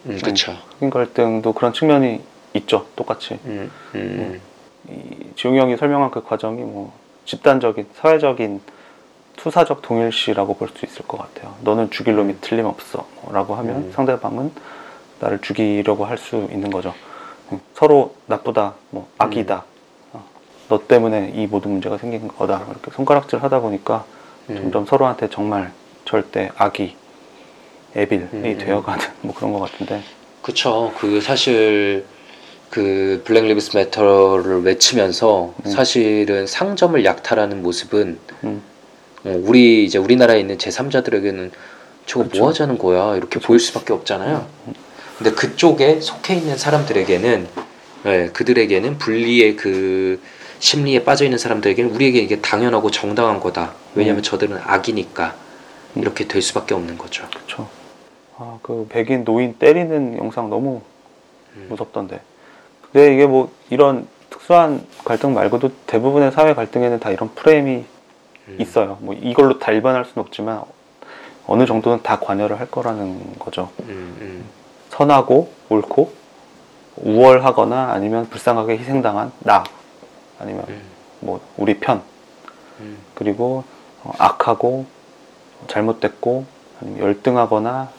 음 0.05 0.17
그렇죠. 0.23 0.53
흑인 0.79 0.89
갈등도 0.89 1.51
그런 1.51 1.73
측면이 1.73 2.21
있죠. 2.53 2.85
똑같이 2.95 3.37
음, 3.45 3.69
음, 3.95 4.41
이 4.89 5.33
지용이 5.35 5.59
형이 5.59 5.75
설명한 5.75 6.09
그 6.11 6.23
과정이 6.23 6.61
뭐 6.61 6.93
집단적인 7.25 7.87
사회적인 7.95 8.61
투사적 9.35 9.81
동일시라고 9.81 10.55
볼 10.55 10.69
수 10.69 10.85
있을 10.85 11.05
것 11.05 11.17
같아요. 11.17 11.53
너는 11.63 11.91
죽일 11.91 12.15
놈이 12.15 12.39
틀림없어라고 12.39 13.55
하면 13.55 13.75
음. 13.75 13.91
상대방은 13.93 14.51
나를 15.19 15.39
죽이려고 15.41 16.05
할 16.05 16.17
수 16.17 16.47
있는 16.49 16.69
거죠. 16.71 16.93
응. 17.51 17.59
서로 17.73 18.15
나쁘다, 18.27 18.75
뭐 18.89 19.09
악이다. 19.17 19.65
어, 20.69 20.80
너 20.80 20.88
때문에 20.88 21.34
이 21.36 21.47
모든 21.47 21.71
문제가 21.71 21.97
생긴 21.97 22.27
거다. 22.27 22.65
이렇게 22.69 22.91
손가락질 22.91 23.41
하다 23.41 23.60
보니까 23.62 24.06
음. 24.49 24.56
점점 24.56 24.86
서로한테 24.86 25.30
정말 25.30 25.71
절대 26.06 26.49
악이 26.58 26.95
evil이 27.95 28.23
음. 28.34 28.58
되어가는 28.58 29.06
뭐 29.21 29.34
그런 29.34 29.53
것 29.53 29.60
같은데. 29.60 30.01
그쵸. 30.41 30.93
그 30.97 31.19
사실 31.21 32.06
그 32.69 33.21
Black 33.25 33.45
Lives 33.45 33.75
Matter를 33.75 34.63
외치면서 34.63 35.53
음. 35.65 35.69
사실은 35.69 36.47
상점을 36.47 37.03
약탈하는 37.03 37.63
모습은 37.63 38.19
음, 38.43 38.62
어, 39.23 39.41
우리 39.43 39.86
이제 39.86 39.97
우리나라에 39.97 40.39
있는 40.39 40.58
제3자들에게는 40.58 41.51
저거 42.06 42.25
그쵸. 42.25 42.39
뭐 42.39 42.49
하자는 42.49 42.77
거야 42.77 43.15
이렇게 43.15 43.39
보일 43.39 43.60
수밖에 43.60 43.93
없잖아요. 43.93 44.45
근데 45.17 45.32
그쪽에 45.32 45.99
속해 45.99 46.36
있는 46.36 46.58
사람들에게는 46.58 47.47
네, 48.03 48.30
그들에게는 48.32 48.97
분리의 48.99 49.56
그 49.56 50.21
심리에 50.59 51.03
빠져 51.03 51.25
있는 51.25 51.37
사람들에게는 51.37 51.93
우리에게 51.93 52.19
이게 52.19 52.41
당연하고 52.41 52.91
정당한 52.91 53.39
거다. 53.39 53.73
왜냐하면 53.95 54.21
음. 54.21 54.23
저들은 54.23 54.59
악이니까 54.63 55.35
음. 55.95 56.01
이렇게 56.01 56.27
될 56.27 56.41
수밖에 56.41 56.73
없는 56.73 56.97
거죠. 56.97 57.27
그렇죠. 57.29 57.69
아, 58.37 58.59
그 58.61 58.85
백인 58.89 59.23
노인 59.23 59.55
때리는 59.57 60.17
영상 60.17 60.49
너무 60.49 60.81
음. 61.55 61.67
무섭던데. 61.69 62.21
근데 62.91 63.13
이게 63.13 63.25
뭐 63.25 63.51
이런 63.69 64.07
특수한 64.29 64.85
갈등 65.03 65.33
말고도 65.33 65.71
대부분의 65.87 66.31
사회 66.31 66.53
갈등에는 66.53 66.99
다 66.99 67.11
이런 67.11 67.29
프레임이 67.33 67.85
음. 68.47 68.57
있어요. 68.59 68.97
뭐 69.01 69.15
이걸로 69.15 69.59
다 69.59 69.71
일반할 69.71 70.05
수는 70.05 70.21
없지만 70.25 70.61
어느 71.45 71.65
정도는 71.65 72.03
다 72.03 72.19
관여를 72.19 72.59
할 72.59 72.69
거라는 72.69 73.39
거죠. 73.39 73.69
음, 73.81 74.17
음, 74.19 74.45
선하고 74.89 75.49
옳고 75.69 76.11
우월하거나 76.97 77.91
아니면 77.91 78.27
불쌍하게 78.29 78.77
희생당한 78.77 79.31
나 79.39 79.63
아니면 80.39 80.65
음, 80.69 80.82
뭐 81.19 81.41
우리 81.58 81.80
편 81.80 82.02
음, 82.80 82.97
그리고 83.15 83.63
어, 84.04 84.13
악하고 84.17 84.86
잘못됐고 85.67 86.45
아니면 86.82 87.00
열등하거나 87.00 87.89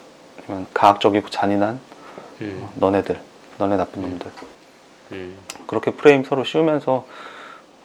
아니면 0.47 0.67
가학적이고 0.73 1.29
잔인한 1.29 1.79
음, 2.41 2.61
어, 2.63 2.71
너네들 2.75 3.19
너네 3.57 3.77
나쁜 3.77 4.01
놈들 4.01 4.31
음. 5.11 5.37
그렇게 5.67 5.91
프레임 5.91 6.23
서로 6.23 6.43
씌우면서 6.43 6.93
어, 6.93 7.05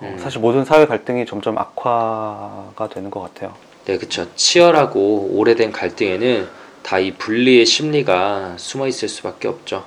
음. 0.02 0.18
사실 0.18 0.40
모든 0.40 0.64
사회 0.64 0.86
갈등이 0.86 1.26
점점 1.26 1.58
악화가 1.58 2.88
되는 2.88 3.10
것 3.10 3.20
같아요. 3.20 3.54
네, 3.84 3.98
그쵸. 3.98 4.26
치열하고 4.34 5.30
오래된 5.32 5.72
갈등에는 5.72 6.48
다 6.82 6.98
이 7.00 7.12
분리의 7.14 7.64
심리가 7.64 8.54
숨어 8.58 8.86
있을 8.86 9.08
수밖에 9.08 9.48
없죠. 9.48 9.84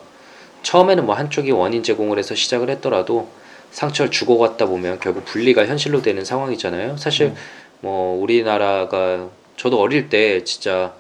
처음에는 0.64 1.06
뭐 1.06 1.16
한쪽이 1.16 1.52
원인 1.52 1.84
제공을 1.84 2.18
해서 2.18 2.34
시작을 2.36 2.70
했더라도 2.72 3.30
상처를 3.72 4.12
주고받다 4.12 4.66
보면 4.66 5.00
결국 5.00 5.26
분리가 5.26 5.66
현실로 5.66 6.02
되는 6.02 6.26
상황이잖아요. 6.26 6.98
사실 6.98 7.28
음. 7.28 7.36
뭐 7.82 8.22
우리나라가 8.22 9.30
저도 9.56 9.80
어릴 9.80 10.10
때 10.10 10.44
진짜 10.44 10.94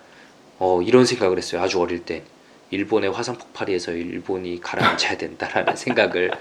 어 0.60 0.82
이런 0.82 1.06
생각을 1.06 1.38
했어요. 1.38 1.62
아주 1.62 1.80
어릴 1.80 2.04
때. 2.06 2.24
일본의 2.70 3.12
화산 3.12 3.38
폭발에서 3.38 3.94
일본이 3.94 4.60
가라앉아야 4.60 5.18
된다라는 5.18 5.76
생각을 5.78 6.32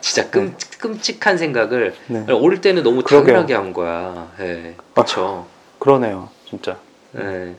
진짜 0.00 0.30
끔, 0.30 0.56
끔찍한 0.78 1.36
생각을 1.38 1.94
네. 2.06 2.24
어릴 2.30 2.60
때는 2.60 2.84
너무 2.84 3.02
그러게요. 3.02 3.26
당연하게 3.26 3.54
한 3.54 3.72
거야. 3.72 4.32
예. 4.40 4.76
그렇죠. 4.94 5.46
그러네요, 5.80 6.28
진짜. 6.48 6.78
예. 7.18 7.56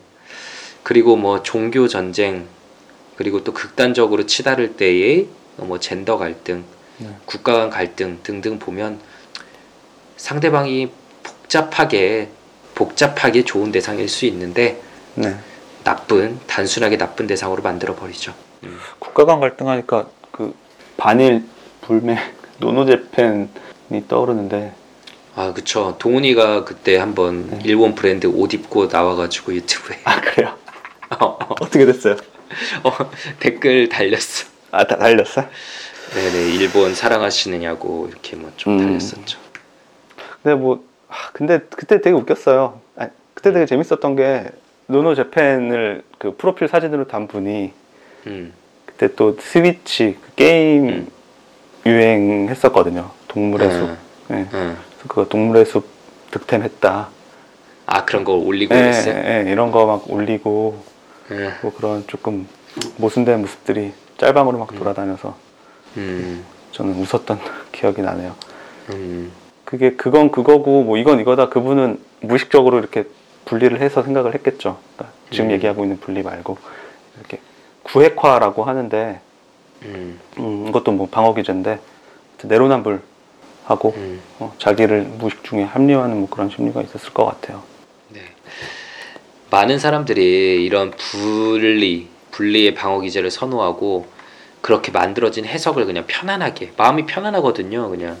그리고 0.82 1.16
뭐 1.16 1.42
종교 1.42 1.86
전쟁 1.86 2.46
그리고 3.16 3.44
또 3.44 3.52
극단적으로 3.52 4.26
치달을 4.26 4.76
때의 4.76 5.28
뭐 5.56 5.78
젠더 5.78 6.16
갈등, 6.18 6.64
네. 6.98 7.08
국가 7.24 7.54
간 7.54 7.70
갈등 7.70 8.20
등등 8.22 8.58
보면 8.58 9.00
상대방이 10.16 10.90
복잡하게 11.22 12.28
복잡하게 12.74 13.44
좋은 13.44 13.72
대상일 13.72 14.08
수 14.08 14.26
있는데 14.26 14.80
네. 15.14 15.36
나쁜 15.84 16.38
단순하게 16.46 16.96
나쁜 16.98 17.26
대상으로 17.26 17.62
만들어 17.62 17.94
버리죠. 17.94 18.34
음. 18.64 18.78
국가 18.98 19.24
간 19.24 19.40
갈등하니까 19.40 20.08
그 20.32 20.54
반일 20.96 21.44
불매 21.82 22.18
노노재팬이 22.58 24.08
떠오르는데 24.08 24.72
아 25.36 25.52
그쵸. 25.52 25.96
동훈이가 25.98 26.64
그때 26.64 26.96
한번 26.96 27.50
네. 27.50 27.58
일본 27.64 27.94
브랜드 27.94 28.26
옷 28.26 28.54
입고 28.54 28.86
나와가지고 28.86 29.54
유튜브에 29.54 30.00
아 30.04 30.20
그래요? 30.20 30.56
어, 31.20 31.24
어, 31.26 31.38
어떻게 31.60 31.84
됐어요? 31.86 32.16
어, 32.84 32.90
댓글 33.40 33.88
달렸어. 33.88 34.46
아 34.70 34.84
다 34.84 34.96
달렸어? 34.96 35.44
네네 36.12 36.50
일본 36.54 36.94
사랑하시느냐고 36.94 38.08
이렇게 38.10 38.36
뭐좀 38.36 38.72
음. 38.78 38.86
달렸었죠. 38.86 39.38
근데 40.42 40.54
뭐 40.60 40.84
아, 41.08 41.14
근데 41.32 41.60
그때 41.70 42.00
되게 42.00 42.14
웃겼어요. 42.14 42.80
아, 42.96 43.08
그때 43.34 43.52
되게 43.52 43.66
재밌었던 43.66 44.16
게 44.16 44.50
노노 44.86 45.14
재팬을 45.14 46.02
그 46.18 46.36
프로필 46.36 46.68
사진으로 46.68 47.06
담 47.08 47.26
분이 47.26 47.72
음, 48.26 48.52
그때 48.84 49.14
또 49.14 49.36
스위치 49.40 50.18
그 50.22 50.34
게임 50.36 50.88
음. 50.88 51.08
유행했었거든요. 51.86 53.10
동물의 53.28 53.70
숲. 53.70 53.80
음, 53.88 53.98
네. 54.28 54.36
음. 54.36 54.48
그래서 54.50 55.08
그거 55.08 55.24
동물의 55.26 55.64
숲 55.66 55.86
득템했다. 56.30 57.08
아 57.86 58.04
그런 58.04 58.24
거 58.24 58.32
올리고 58.34 58.74
예, 58.74 58.80
그랬어요. 58.80 59.14
예, 59.14 59.44
이런 59.50 59.70
거 59.70 59.86
막 59.86 60.10
올리고 60.10 60.82
음, 61.30 61.50
뭐 61.62 61.72
그런 61.74 62.06
조금 62.06 62.46
모순된 62.96 63.40
모습들이 63.42 63.92
짤방으로 64.18 64.58
막 64.58 64.74
돌아다녀서 64.74 65.36
음, 65.96 66.44
저는 66.72 66.94
웃었던 66.94 67.38
기억이 67.72 68.02
나네요. 68.02 68.34
음, 68.90 69.32
그게 69.64 69.94
그건 69.94 70.30
그거고 70.30 70.82
뭐 70.82 70.96
이건 70.96 71.20
이거다. 71.20 71.48
그분은 71.48 71.98
무의식적으로 72.20 72.78
이렇게 72.78 73.04
분리를 73.44 73.80
해서 73.80 74.02
생각을 74.02 74.34
했겠죠. 74.34 74.78
그러니까 74.96 75.16
지금 75.30 75.46
음. 75.46 75.50
얘기하고 75.52 75.84
있는 75.84 75.98
분리 76.00 76.22
말고 76.22 76.58
이렇게 77.18 77.38
구획화라고 77.82 78.64
하는데 78.64 79.20
음, 79.82 80.18
음, 80.38 80.66
이것도 80.68 80.92
뭐 80.92 81.08
방어 81.10 81.34
기제인데 81.34 81.78
내로남불 82.42 83.00
하고 83.64 83.94
음. 83.96 84.20
어, 84.38 84.54
자기를 84.58 85.02
무의식 85.02 85.44
중에 85.44 85.62
합리화하는 85.62 86.18
뭐 86.18 86.28
그런 86.28 86.50
심리가 86.50 86.82
있었을 86.82 87.12
것 87.12 87.24
같아요. 87.24 87.62
네. 88.08 88.20
많은 89.50 89.78
사람들이 89.78 90.64
이런 90.64 90.90
분리, 90.90 92.08
분리의 92.30 92.74
방어 92.74 93.00
기제를 93.00 93.30
선호하고 93.30 94.06
그렇게 94.64 94.90
만들어진 94.90 95.44
해석을 95.44 95.84
그냥 95.84 96.04
편안하게 96.06 96.72
마음이 96.78 97.04
편안하거든요. 97.04 97.90
그냥 97.90 98.16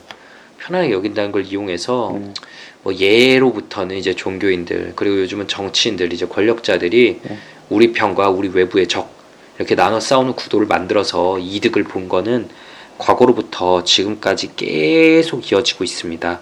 편안하게 0.58 0.92
여긴다는 0.92 1.32
걸 1.32 1.46
이용해서 1.46 2.10
음, 2.10 2.34
뭐 2.82 2.94
예로부터는 2.94 3.96
이제 3.96 4.14
종교인들 4.14 4.92
그리고 4.94 5.20
요즘은 5.20 5.48
정치인들 5.48 6.12
이제 6.12 6.26
권력자들이 6.26 7.20
네. 7.22 7.38
우리 7.70 7.94
편과 7.94 8.28
우리 8.28 8.48
외부의 8.48 8.88
적 8.88 9.08
이렇게 9.56 9.74
나눠 9.74 10.00
싸우는 10.00 10.34
구도를 10.34 10.66
만들어서 10.66 11.38
이득을 11.38 11.84
본 11.84 12.10
거는 12.10 12.50
과거로부터 12.98 13.82
지금까지 13.82 14.54
계속 14.54 15.50
이어지고 15.50 15.82
있습니다. 15.82 16.40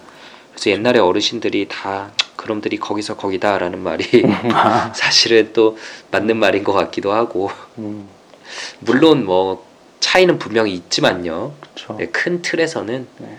그래서 0.51 0.69
옛날에 0.69 0.99
어르신들이 0.99 1.67
다 1.69 2.11
그놈들이 2.35 2.75
거기서 2.75 3.15
거기다라는 3.15 3.79
말이 3.79 4.03
사실은 4.93 5.51
또 5.53 5.77
맞는 6.11 6.35
말인 6.35 6.65
것 6.65 6.73
같기도 6.73 7.13
하고 7.13 7.51
음, 7.77 8.09
물론 8.81 9.23
뭐 9.23 9.71
차이는 10.03 10.37
분명히 10.37 10.73
있지만요. 10.73 11.53
네, 11.97 12.07
큰 12.07 12.41
틀에서는 12.41 13.07
네. 13.19 13.37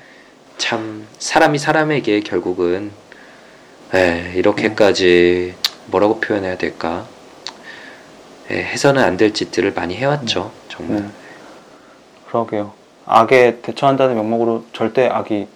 참 0.57 1.07
사람이 1.19 1.59
사람에게 1.59 2.21
결국은 2.21 2.91
예, 3.95 4.33
이렇게까지 4.35 5.55
뭐라고 5.89 6.21
표현해야 6.21 6.57
될까? 6.57 7.07
예, 8.51 8.57
해서는 8.57 9.03
안 9.05 9.19
될 9.19 9.35
짓들을 9.35 9.75
많이 9.75 9.95
해왔죠. 9.95 10.51
정말. 10.69 11.03
네. 11.03 11.09
그러게요. 12.29 12.73
악에 13.05 13.61
대처한다는 13.61 14.15
명목으로 14.15 14.65
절대 14.73 15.07
악이 15.07 15.47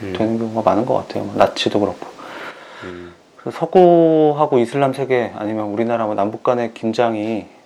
음, 0.00 0.14
되는 0.16 0.38
경우가 0.38 0.62
많은 0.62 0.86
것 0.86 0.94
같아요. 0.94 1.24
뭐 1.24 1.34
나치도 1.36 1.78
그렇고. 1.78 2.06
음, 2.84 3.12
서구하고 3.52 4.58
이슬람 4.60 4.94
세계 4.94 5.30
아니면 5.36 5.66
우리나라 5.66 6.06
뭐 6.06 6.14
남북 6.14 6.42
간의 6.42 6.72
긴장이 6.72 7.44
뭐 7.44 7.57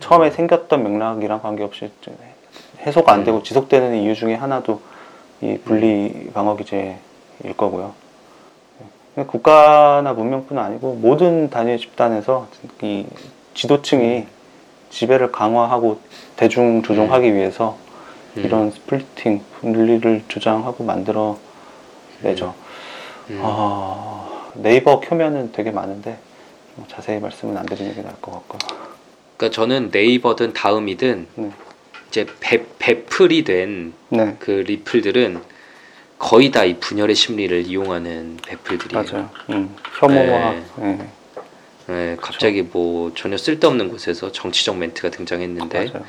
처음에 0.00 0.30
생겼던 0.30 0.82
맥락이랑 0.82 1.42
관계없이 1.42 1.90
좀 2.00 2.16
해소가 2.80 3.12
안 3.12 3.20
음. 3.20 3.24
되고 3.24 3.42
지속되는 3.42 3.96
이유 3.96 4.14
중에 4.14 4.34
하나도 4.34 4.80
이 5.40 5.58
분리 5.64 6.30
방어 6.32 6.56
기제일 6.56 6.96
거고요. 7.56 7.94
네. 9.14 9.24
국가나 9.24 10.12
문명뿐 10.12 10.58
아니고 10.58 10.94
모든 10.94 11.50
단위 11.50 11.78
집단에서 11.78 12.48
이 12.82 13.06
지도층이 13.54 14.26
지배를 14.90 15.32
강화하고 15.32 16.00
대중 16.36 16.82
조종하기 16.82 17.34
위해서 17.34 17.76
음, 18.36 18.42
이런 18.44 18.70
splitting 18.70 19.42
분리를 19.60 20.24
주장하고 20.28 20.84
만들어 20.84 21.38
내죠. 22.22 22.54
음. 23.30 23.40
아, 23.42 24.50
네이버 24.54 25.00
켜면은 25.00 25.52
되게 25.52 25.70
많은데 25.70 26.18
뭐 26.74 26.86
자세히 26.88 27.20
말씀은 27.20 27.56
안 27.56 27.66
드리는 27.66 27.94
게 27.94 28.02
나을 28.02 28.14
것 28.20 28.32
같고. 28.32 28.58
그러니까 29.40 29.54
저는 29.54 29.88
네이버든 29.90 30.52
다음이든 30.52 31.26
네. 31.36 31.50
이제 32.08 32.26
베, 32.40 32.62
베플이 32.78 33.44
된그 33.44 33.94
네, 34.10 34.36
리플들은 34.46 35.40
거의 36.18 36.50
다 36.50 36.66
이 36.66 36.74
분열의 36.78 37.14
심리를 37.14 37.66
이용하는 37.66 38.36
배플들이에요. 38.46 39.02
맞아요. 39.10 39.30
음, 39.48 39.74
혐오와 39.98 40.50
네. 40.52 40.62
네, 40.76 40.98
네, 41.86 42.16
갑자기 42.20 42.60
뭐 42.60 43.12
전혀 43.14 43.38
쓸데없는 43.38 43.88
곳에서 43.88 44.30
정치적 44.30 44.76
멘트가 44.76 45.08
등장했는데, 45.10 45.90
맞아요. 45.90 46.04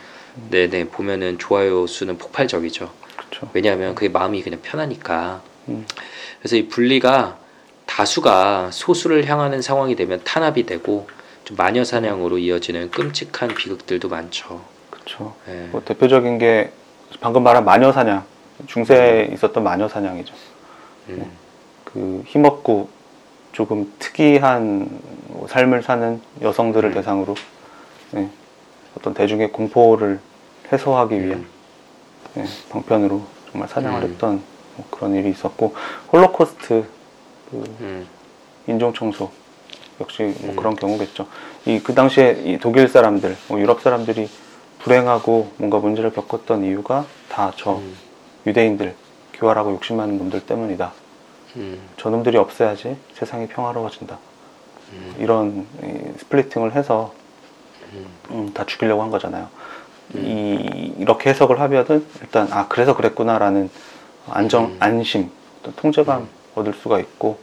네네 0.50 0.90
보면은 0.90 1.40
좋아요 1.40 1.88
수는 1.88 2.18
폭발적이죠. 2.18 2.92
그렇죠. 3.16 3.50
왜냐하면 3.54 3.96
그게 3.96 4.10
마음이 4.10 4.44
그냥 4.44 4.60
편하니까. 4.62 5.42
음. 5.70 5.86
그래서 6.40 6.58
이 6.58 6.68
분리가 6.68 7.38
다수가 7.86 8.72
소수를 8.74 9.26
향하는 9.26 9.62
상황이 9.62 9.96
되면 9.96 10.20
탄압이 10.26 10.66
되고 10.66 11.08
좀 11.44 11.58
마녀 11.58 11.84
사냥으로 11.84 12.38
이어지는 12.38 12.92
끔찍한 12.92 13.56
비극들도 13.56 14.10
많죠. 14.10 14.62
그렇죠. 14.90 15.36
예. 15.48 15.68
뭐 15.72 15.82
대표적인 15.84 16.38
게 16.38 16.72
방금 17.20 17.44
말한 17.44 17.66
마녀 17.66 17.92
사냥, 17.92 18.24
중세에 18.68 19.30
있었던 19.34 19.64
마녀 19.64 19.88
사냥이죠. 19.88 20.34
음, 21.10 21.32
그 21.84 22.24
힘없고 22.28 22.90
조금 23.52 23.92
특이한 24.00 24.88
뭐 25.28 25.48
삶을 25.48 25.84
사는 25.84 26.22
여성들을 26.42 26.90
음. 26.90 26.94
대상으로 26.94 27.36
네, 28.12 28.30
어떤 28.98 29.14
대중의 29.14 29.52
공포를 29.52 30.20
해소하기 30.72 31.16
음, 31.16 31.48
네, 32.36 32.46
방편으로 32.70 33.22
정말 33.52 33.68
사냥을 33.68 34.04
음. 34.04 34.10
했던 34.10 34.44
뭐 34.78 34.86
그런 34.90 35.16
일이 35.16 35.30
있었고 35.30 35.76
홀로코스트 36.14 36.86
그 37.50 37.64
음, 37.82 38.08
인종 38.68 38.94
청소 38.94 39.32
역시 40.02 40.24
뭐 40.42 40.52
음. 40.52 40.56
그런 40.56 40.76
경우겠죠. 40.76 41.28
이 41.66 41.80
그 41.84 41.94
당시에 41.94 42.42
이 42.46 42.58
독일 42.58 42.88
사람들, 42.88 43.38
뭐 43.48 43.60
유럽 43.60 43.82
사람들이 43.82 44.30
불행하고 44.80 45.52
뭔가 45.58 45.78
문제를 45.78 46.12
겪었던 46.12 46.64
이유가 46.64 47.06
다저 47.30 47.76
음, 47.78 47.96
유대인들 48.48 48.96
교활하고 49.34 49.72
욕심 49.72 49.98
많은 49.98 50.18
놈들 50.18 50.42
때문이다. 50.42 50.92
음, 51.58 51.80
저놈들이 51.98 52.38
없어야지 52.38 52.98
세상이 53.14 53.48
평화로워진다. 53.48 54.18
음, 54.94 55.16
이런 55.20 55.68
이 55.84 56.20
스플리팅을 56.20 56.74
해서 56.76 57.14
음, 57.94 58.06
음, 58.32 58.54
다 58.54 58.66
죽이려고 58.66 59.04
한 59.04 59.12
거잖아요. 59.12 59.48
이, 60.16 60.94
이렇게 60.98 61.30
해석을 61.30 61.60
하면은 61.62 62.06
일단 62.22 62.48
아 62.52 62.68
그래서 62.68 62.96
그랬구나라는 62.96 63.70
안정 64.30 64.66
음. 64.66 64.78
안심 64.80 65.32
통제감 65.78 66.22
음. 66.22 66.28
얻을 66.56 66.74
수가 66.74 67.00
있고 67.00 67.40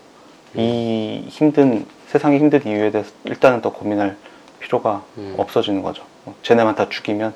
이 0.54 1.24
힘든 1.28 1.86
세상의 2.08 2.38
힘든 2.38 2.66
이유에 2.66 2.90
대해서 2.90 3.10
일단은 3.24 3.60
더 3.60 3.70
고민할 3.72 4.16
필요가 4.60 5.04
음. 5.18 5.34
없어지는 5.36 5.82
거죠. 5.82 6.02
어, 6.24 6.34
쟤네만 6.42 6.74
다 6.74 6.88
죽이면 6.88 7.34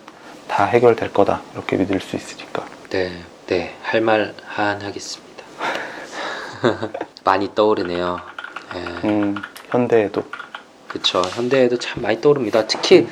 다 0.49 0.65
해결될 0.65 1.13
거다 1.13 1.43
이렇게 1.55 1.77
믿을 1.77 2.01
수 2.01 2.17
있으니까. 2.17 2.65
네, 2.91 3.13
네, 3.47 3.75
할 3.83 4.01
말 4.01 4.35
한 4.47 4.81
하겠습니다. 4.83 5.45
많이 7.25 7.55
떠오르네요. 7.55 8.19
예. 8.75 9.09
음, 9.09 9.37
현대에도 9.71 10.25
그쵸. 10.89 11.23
현대에도 11.23 11.79
참 11.79 12.03
많이 12.03 12.21
떠오릅니다. 12.21 12.67
특히 12.67 13.07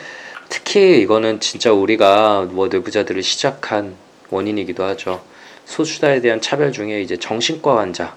특히 0.49 1.01
이거는 1.01 1.41
진짜 1.41 1.73
우리가 1.73 2.43
뭐 2.51 2.69
내부자들을 2.69 3.23
시작한 3.23 3.95
원인이기도 4.31 4.83
하죠. 4.85 5.23
소수자에 5.65 6.21
대한 6.21 6.41
차별 6.41 6.73
중에 6.73 7.01
이제 7.01 7.17
정신과 7.17 7.79
환자에 7.79 8.09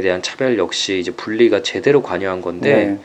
대한 0.00 0.22
차별 0.22 0.56
역시 0.58 1.00
이제 1.00 1.10
분리가 1.10 1.62
제대로 1.62 2.00
관여한 2.02 2.40
건데 2.40 2.86
네, 2.86 2.98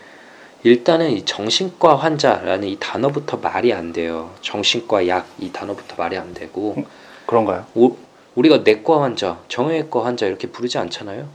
일단은 0.70 1.10
이 1.12 1.26
정신과 1.26 1.96
환자라는 1.96 2.68
이 2.68 2.78
단어부터 2.80 3.38
말이 3.38 3.74
안 3.74 3.92
돼요. 3.92 4.30
정신과 4.42 5.08
약 5.08 5.26
이 5.40 5.52
단어부터 5.52 5.96
말이 5.98 6.16
안 6.18 6.34
되고 6.36 6.86
그런가요? 7.26 7.66
우, 7.74 7.96
우리가 8.36 8.60
내과 8.60 9.02
환자, 9.02 9.40
정형외과 9.48 10.06
환자 10.06 10.28
이렇게 10.28 10.48
부르지 10.48 10.78
않잖아요. 10.78 11.28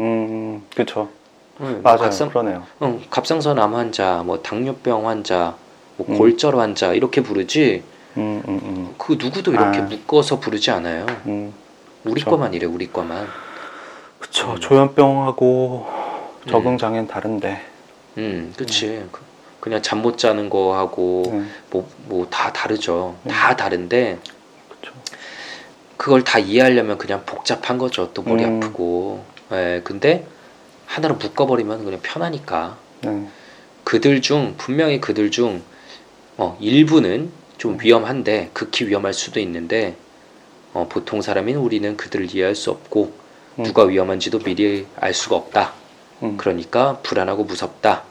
음, 0.00 0.62
그렇죠. 0.74 1.08
응, 1.60 1.80
맞아요. 1.82 1.98
갑상, 1.98 2.28
그러네요. 2.30 2.64
응, 2.82 3.00
갑상선 3.10 3.58
암 3.58 3.74
환자, 3.74 4.22
뭐 4.24 4.40
당뇨병 4.42 5.06
환자, 5.08 5.56
뭐 5.96 6.06
음. 6.08 6.18
골절 6.18 6.56
환자 6.56 6.92
이렇게 6.92 7.20
부르지. 7.22 7.82
음, 8.16 8.42
음, 8.48 8.60
음, 8.62 8.94
그 8.98 9.16
누구도 9.20 9.52
이렇게 9.52 9.78
아. 9.80 9.82
묶어서 9.82 10.40
부르지 10.40 10.70
않아요. 10.70 11.06
음. 11.26 11.52
우리 12.04 12.20
그쵸. 12.20 12.30
거만 12.30 12.54
이래, 12.54 12.66
우리 12.66 12.90
거만. 12.90 13.28
그쵸. 14.18 14.52
음. 14.52 14.60
조현병하고 14.60 15.86
적응 16.48 16.78
장애는 16.78 17.06
다른데. 17.08 17.62
음, 18.18 18.52
그치. 18.56 19.04
그- 19.12 19.22
그냥 19.60 19.82
잠 19.82 20.02
못 20.02 20.18
자는 20.18 20.48
거 20.50 20.76
하고 20.76 21.22
네, 21.26 21.42
뭐뭐 21.70 22.28
다 22.30 22.52
다르죠. 22.52 23.16
음. 23.24 23.28
다 23.28 23.56
다른데 23.56 24.18
그쵸. 24.68 24.92
그걸 25.96 26.22
다 26.24 26.38
이해하려면 26.38 26.96
그냥 26.96 27.24
복잡한 27.26 27.76
거죠. 27.78 28.12
또 28.14 28.22
머리 28.22 28.44
음. 28.44 28.60
아프고. 28.62 29.24
예, 29.52 29.80
근데 29.84 30.26
하나로 30.86 31.16
묶어버리면 31.16 31.84
그냥 31.84 32.00
편하니까. 32.02 32.76
네, 33.02 33.26
그들 33.84 34.20
중 34.22 34.54
분명히 34.58 35.00
그들 35.00 35.30
중 35.30 35.62
어, 36.36 36.56
일부는 36.60 37.30
좀 37.58 37.72
음. 37.74 37.78
위험한데 37.80 38.50
극히 38.52 38.86
위험할 38.86 39.12
수도 39.12 39.40
있는데 39.40 39.96
어, 40.72 40.86
보통 40.88 41.20
사람인 41.20 41.56
우리는 41.56 41.96
그들을 41.96 42.32
이해할 42.34 42.54
수 42.54 42.70
없고 42.70 43.04
음. 43.06 43.27
누가 43.64 43.84
위험한지도 43.84 44.38
미리 44.40 44.86
알 44.96 45.12
수가 45.12 45.36
없다. 45.36 45.72
음. 46.22 46.36
그러니까 46.36 46.98
불안하고 47.02 47.44
무섭다. 47.44 48.04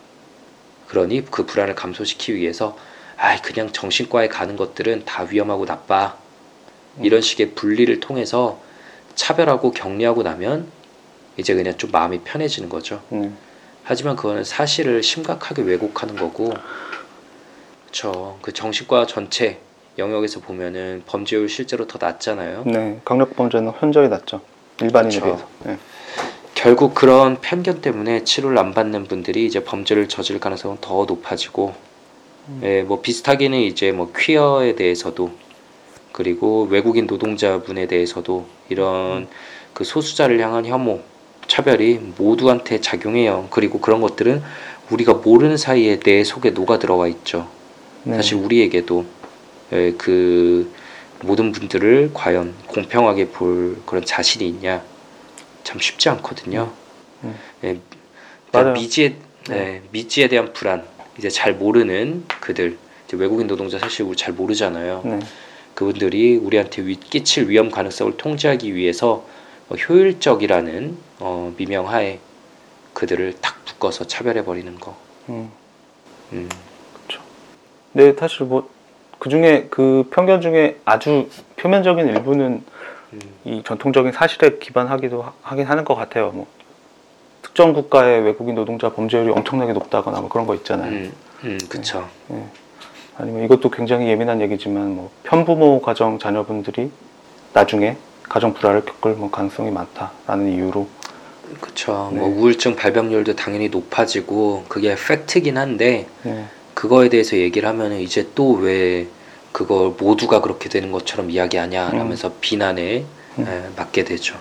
그러니 0.87 1.25
그 1.25 1.45
불안을 1.45 1.75
감소시키기 1.75 2.35
위해서 2.35 2.77
아 3.17 3.41
그냥 3.41 3.71
정신과에 3.71 4.27
가는 4.27 4.55
것들은 4.55 5.05
다 5.05 5.23
위험하고 5.23 5.65
나빠. 5.65 6.17
음. 6.97 7.05
이런 7.05 7.21
식의 7.21 7.51
분리를 7.51 7.99
통해서 7.99 8.59
차별하고 9.15 9.71
격리하고 9.71 10.23
나면 10.23 10.67
이제 11.37 11.53
그냥 11.53 11.77
좀 11.77 11.91
마음이 11.91 12.21
편해지는 12.21 12.67
거죠. 12.69 13.01
네. 13.09 13.31
하지만 13.83 14.15
그거는 14.15 14.43
사실을 14.43 15.01
심각하게 15.01 15.61
왜곡하는 15.61 16.17
거고, 16.17 16.53
그렇죠. 17.83 18.37
그 18.41 18.51
정신과 18.51 19.07
전체 19.07 19.59
영역에서 19.97 20.41
보면은 20.41 21.03
범죄율 21.05 21.47
실제로 21.47 21.87
더 21.87 21.97
낮잖아요. 22.01 22.63
네, 22.65 22.99
강력 23.05 23.35
범죄는 23.35 23.71
현저히 23.79 24.09
낮죠. 24.09 24.41
일반인에 24.81 25.15
그쵸. 25.15 25.25
비해서. 25.25 25.47
네. 25.65 25.77
결국 26.53 26.95
그런 26.95 27.39
편견 27.39 27.81
때문에 27.81 28.23
치료를 28.23 28.57
안 28.57 28.73
받는 28.73 29.05
분들이 29.05 29.45
이제 29.45 29.63
범죄를 29.63 30.09
저질 30.09 30.39
가능성은 30.39 30.77
더 30.81 31.05
높아지고, 31.05 31.73
음. 32.49 32.61
예, 32.63 32.81
뭐 32.81 33.01
비슷하게는 33.01 33.59
이제 33.59 33.91
뭐 33.91 34.11
퀴어에 34.15 34.75
대해서도 34.75 35.31
그리고 36.11 36.67
외국인 36.69 37.05
노동자분에 37.05 37.85
대해서도 37.85 38.45
이런 38.69 39.27
그 39.73 39.83
소수자를 39.83 40.39
향한 40.39 40.65
혐오, 40.65 41.01
차별이 41.47 41.99
모두한테 42.17 42.81
작용해요. 42.81 43.47
그리고 43.51 43.79
그런 43.79 44.01
것들은 44.01 44.41
우리가 44.89 45.13
모르는 45.13 45.57
사이에 45.57 45.99
내 45.99 46.23
속에 46.23 46.51
녹아 46.51 46.79
들어와 46.79 47.07
있죠. 47.07 47.47
네. 48.03 48.15
사실 48.15 48.37
우리에게도 48.37 49.05
예, 49.73 49.93
그 49.97 50.71
모든 51.23 51.51
분들을 51.51 52.11
과연 52.13 52.53
공평하게 52.67 53.29
볼 53.29 53.77
그런 53.85 54.05
자신이 54.05 54.47
있냐 54.47 54.83
참 55.63 55.79
쉽지 55.79 56.09
않거든요. 56.09 56.71
음. 57.23 57.35
예, 57.63 57.79
맞아요. 58.51 58.73
미지에 58.73 59.15
네. 59.49 59.57
예, 59.57 59.81
미지에 59.91 60.27
대한 60.27 60.53
불안 60.53 60.85
이제 61.17 61.29
잘 61.29 61.53
모르는 61.53 62.25
그들 62.41 62.77
외국인 63.13 63.47
노동자 63.47 63.79
사실 63.79 64.05
우리 64.05 64.15
잘 64.15 64.33
모르잖아요. 64.33 65.01
네. 65.05 65.19
그분들이 65.73 66.37
우리한테 66.37 66.85
위, 66.85 66.95
끼칠 66.95 67.49
위험 67.49 67.71
가능성을 67.71 68.17
통제하기 68.17 68.75
위해서 68.75 69.25
어, 69.69 69.75
효율적이라는 69.75 70.97
어, 71.19 71.53
미명하에 71.57 72.19
그들을 72.93 73.35
탁 73.41 73.57
묶어서 73.65 74.07
차별해 74.07 74.43
버리는 74.43 74.73
거. 74.79 74.97
음. 75.29 75.51
음. 76.33 76.49
근데 77.93 78.13
사실 78.19 78.45
뭐 78.45 78.69
그 79.19 79.29
중에 79.29 79.67
그 79.69 80.07
편견 80.11 80.41
중에 80.41 80.77
아주 80.85 81.29
표면적인 81.57 82.07
일부는 82.07 82.63
음. 83.13 83.19
이 83.45 83.63
전통적인 83.65 84.11
사실에 84.11 84.57
기반하기도 84.59 85.21
하- 85.21 85.33
하긴 85.41 85.65
하는 85.65 85.85
것 85.85 85.95
같아요. 85.95 86.31
뭐 86.33 86.45
특정 87.41 87.73
국가의 87.73 88.21
외국인 88.21 88.55
노동자 88.55 88.89
범죄율이 88.91 89.31
엄청나게 89.31 89.73
높다거나 89.73 90.19
뭐 90.19 90.29
그런 90.29 90.45
거 90.45 90.55
있잖아요. 90.55 90.91
음. 90.91 91.13
음. 91.43 91.57
그쵸. 91.69 92.07
아니면 93.17 93.43
이것도 93.45 93.69
굉장히 93.71 94.07
예민한 94.09 94.41
얘기지만 94.41 94.95
뭐 94.95 95.09
편부모 95.23 95.81
가정 95.81 96.19
자녀분들이 96.19 96.91
나중에 97.53 97.97
가정 98.23 98.53
불화를 98.53 98.85
겪을 98.85 99.13
뭐 99.13 99.31
가능성이 99.31 99.71
많다라는 99.71 100.51
이유로 100.51 100.87
그쵸. 101.61 102.09
네. 102.13 102.19
뭐 102.19 102.27
우울증 102.27 102.75
발병률도 102.75 103.35
당연히 103.35 103.69
높아지고 103.69 104.65
그게 104.67 104.95
팩트긴 104.95 105.57
한데 105.57 106.07
네, 106.23 106.45
그거에 106.77 107.09
대해서 107.09 107.37
얘기를 107.37 107.67
하면은 107.67 107.99
이제 107.99 108.29
또 108.35 108.59
왜 108.59 109.07
그걸 109.51 109.95
모두가 109.99 110.41
그렇게 110.41 110.69
되는 110.69 110.91
것처럼 110.91 111.31
이야기하냐 111.31 111.89
라면서 111.89 112.33
비난에 112.39 113.03
음. 113.39 113.45
예, 113.47 113.75
맞게 113.75 114.03
되죠. 114.03 114.35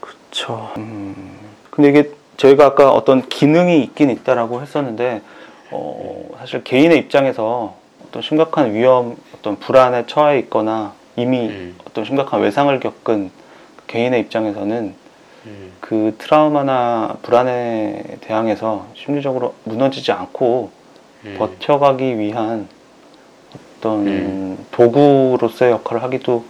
그렇죠. 0.00 0.70
음, 0.76 1.38
근데 1.70 1.88
이게 1.88 2.10
저희가 2.36 2.66
아까 2.66 2.92
어떤 2.92 3.26
기능이 3.26 3.82
있긴 3.82 4.10
있다라고 4.10 4.60
했었는데 4.60 5.22
어, 5.70 6.28
사실 6.38 6.62
개인의 6.62 6.98
입장에서 6.98 7.76
어떤 8.06 8.20
심각한 8.20 8.74
위험, 8.74 9.16
어떤 9.34 9.58
불안에 9.58 10.04
처해 10.06 10.38
있거나 10.40 10.92
이미 11.16 11.48
음. 11.48 11.76
어떤 11.88 12.04
심각한 12.04 12.42
외상을 12.42 12.78
겪은 12.78 13.30
개인의 13.86 14.20
입장에서는 14.20 14.94
음. 15.46 15.72
그 15.80 16.14
트라우마나 16.18 17.16
불안에 17.22 18.18
대항해서 18.20 18.86
심리적으로 18.94 19.54
무너지지 19.64 20.12
않고 20.12 20.70
음. 21.24 21.36
버텨가기 21.38 22.18
위한 22.18 22.68
어떤 23.78 24.06
음. 24.06 24.66
도구로서의 24.70 25.72
역할을 25.72 26.02
하기도 26.02 26.44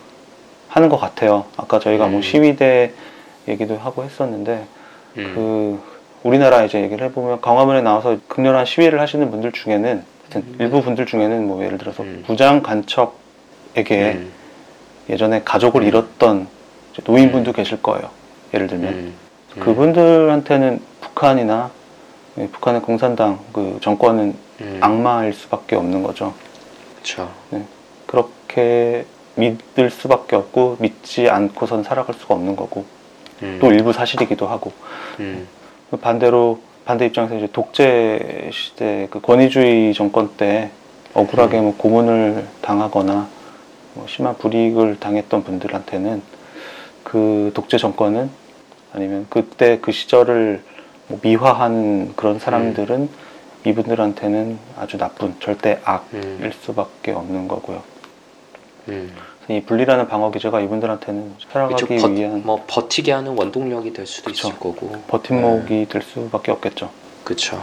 하는 0.69 0.89
것 0.89 0.99
같아요. 0.99 1.45
아까 1.57 1.79
저희가 1.79 2.07
뭐 2.09 2.19
음. 2.19 2.23
시위대 2.23 2.93
얘기도 3.47 3.77
하고 3.77 4.05
했었는데 4.05 4.67
음. 5.17 5.33
그 5.35 5.81
우리나라 6.23 6.65
이제 6.65 6.81
얘기를 6.81 7.07
해보면 7.07 7.41
광화문에 7.41 7.81
나와서 7.83 8.19
극렬한 8.29 8.65
시위를 8.65 9.01
하시는 9.01 9.31
분들 9.31 9.53
중에는 9.53 10.05
하여튼 10.23 10.43
음. 10.43 10.57
일부 10.59 10.83
분들 10.83 11.07
중에는 11.07 11.47
뭐 11.47 11.65
예를 11.65 11.79
들어서 11.79 12.03
음. 12.03 12.23
부장 12.27 12.63
간첩에게 12.63 14.13
음. 14.13 14.33
예전에 15.09 15.43
가족을 15.45 15.83
음. 15.83 15.87
잃었던 15.87 16.49
노인분도 17.05 17.53
계실 17.53 17.81
거예요. 17.81 18.11
예를 18.55 18.67
들면 18.67 18.93
음. 18.93 19.15
음. 19.57 19.61
그분들한테는 19.61 20.81
북한이나 21.01 21.71
예, 22.39 22.47
북한의 22.49 22.83
공산당 22.83 23.41
그 23.53 23.79
정권은 23.81 24.35
음. 24.61 24.79
악마일 24.81 25.33
수밖에 25.33 25.77
없는 25.77 26.03
거죠. 26.03 26.35
그쵸. 26.97 27.31
그렇게 28.07 29.05
믿을 29.35 29.91
수밖에 29.91 30.37
없고 30.37 30.77
믿지 30.81 31.29
않고선 31.29 31.83
살아갈 31.83 32.15
수가 32.15 32.35
없는 32.35 32.57
거고 32.57 32.85
음. 33.43 33.59
또 33.61 33.71
일부 33.71 33.93
사실이기도 33.93 34.47
하고 34.47 34.73
음. 35.21 35.47
반대로 36.01 36.61
반대 36.85 37.07
입장에서 37.07 37.37
이제 37.37 37.49
독재 37.53 38.51
시대 38.53 39.09
그 39.11 39.21
권위주의 39.21 39.95
정권 39.95 40.31
때 40.37 40.71
억울하게 41.15 41.61
뭐 41.61 41.75
고문을 41.77 42.47
당하거나 42.63 43.29
뭐 43.95 44.07
심한 44.09 44.37
불이익을 44.37 44.99
당했던 44.99 45.45
분들한테는 45.45 46.23
그 47.11 47.51
독재 47.55 47.79
정권은 47.79 48.29
아니면 48.93 49.27
그때 49.31 49.79
그 49.81 49.93
시절을 49.93 50.63
뭐 51.09 51.19
미화한 51.23 52.13
그런 52.17 52.39
사람들은 52.39 53.09
이분들한테는 53.65 54.59
아주 54.79 54.99
나쁜 54.99 55.35
절대 55.41 55.81
악일 55.85 56.21
음. 56.23 56.53
수밖에 56.61 57.13
없는 57.13 57.49
거고요. 57.49 57.83
음. 58.89 59.13
이 59.49 59.63
분리라는 59.63 60.09
방어 60.09 60.31
기제가 60.31 60.61
이분들한테는 60.61 61.35
살아가기 61.51 61.87
그쵸. 61.87 62.07
버, 62.09 62.13
위한 62.13 62.43
뭐 62.45 62.63
버티게 62.67 63.13
하는 63.13 63.37
원동력이 63.39 63.95
될 63.95 64.07
수도 64.07 64.31
그쵸. 64.31 64.49
있을 64.49 64.59
거고. 64.61 64.93
버팀목이 65.09 65.87
될 65.89 66.03
수밖에 66.03 66.53
없겠죠. 66.53 66.91
그쵸. 67.25 67.59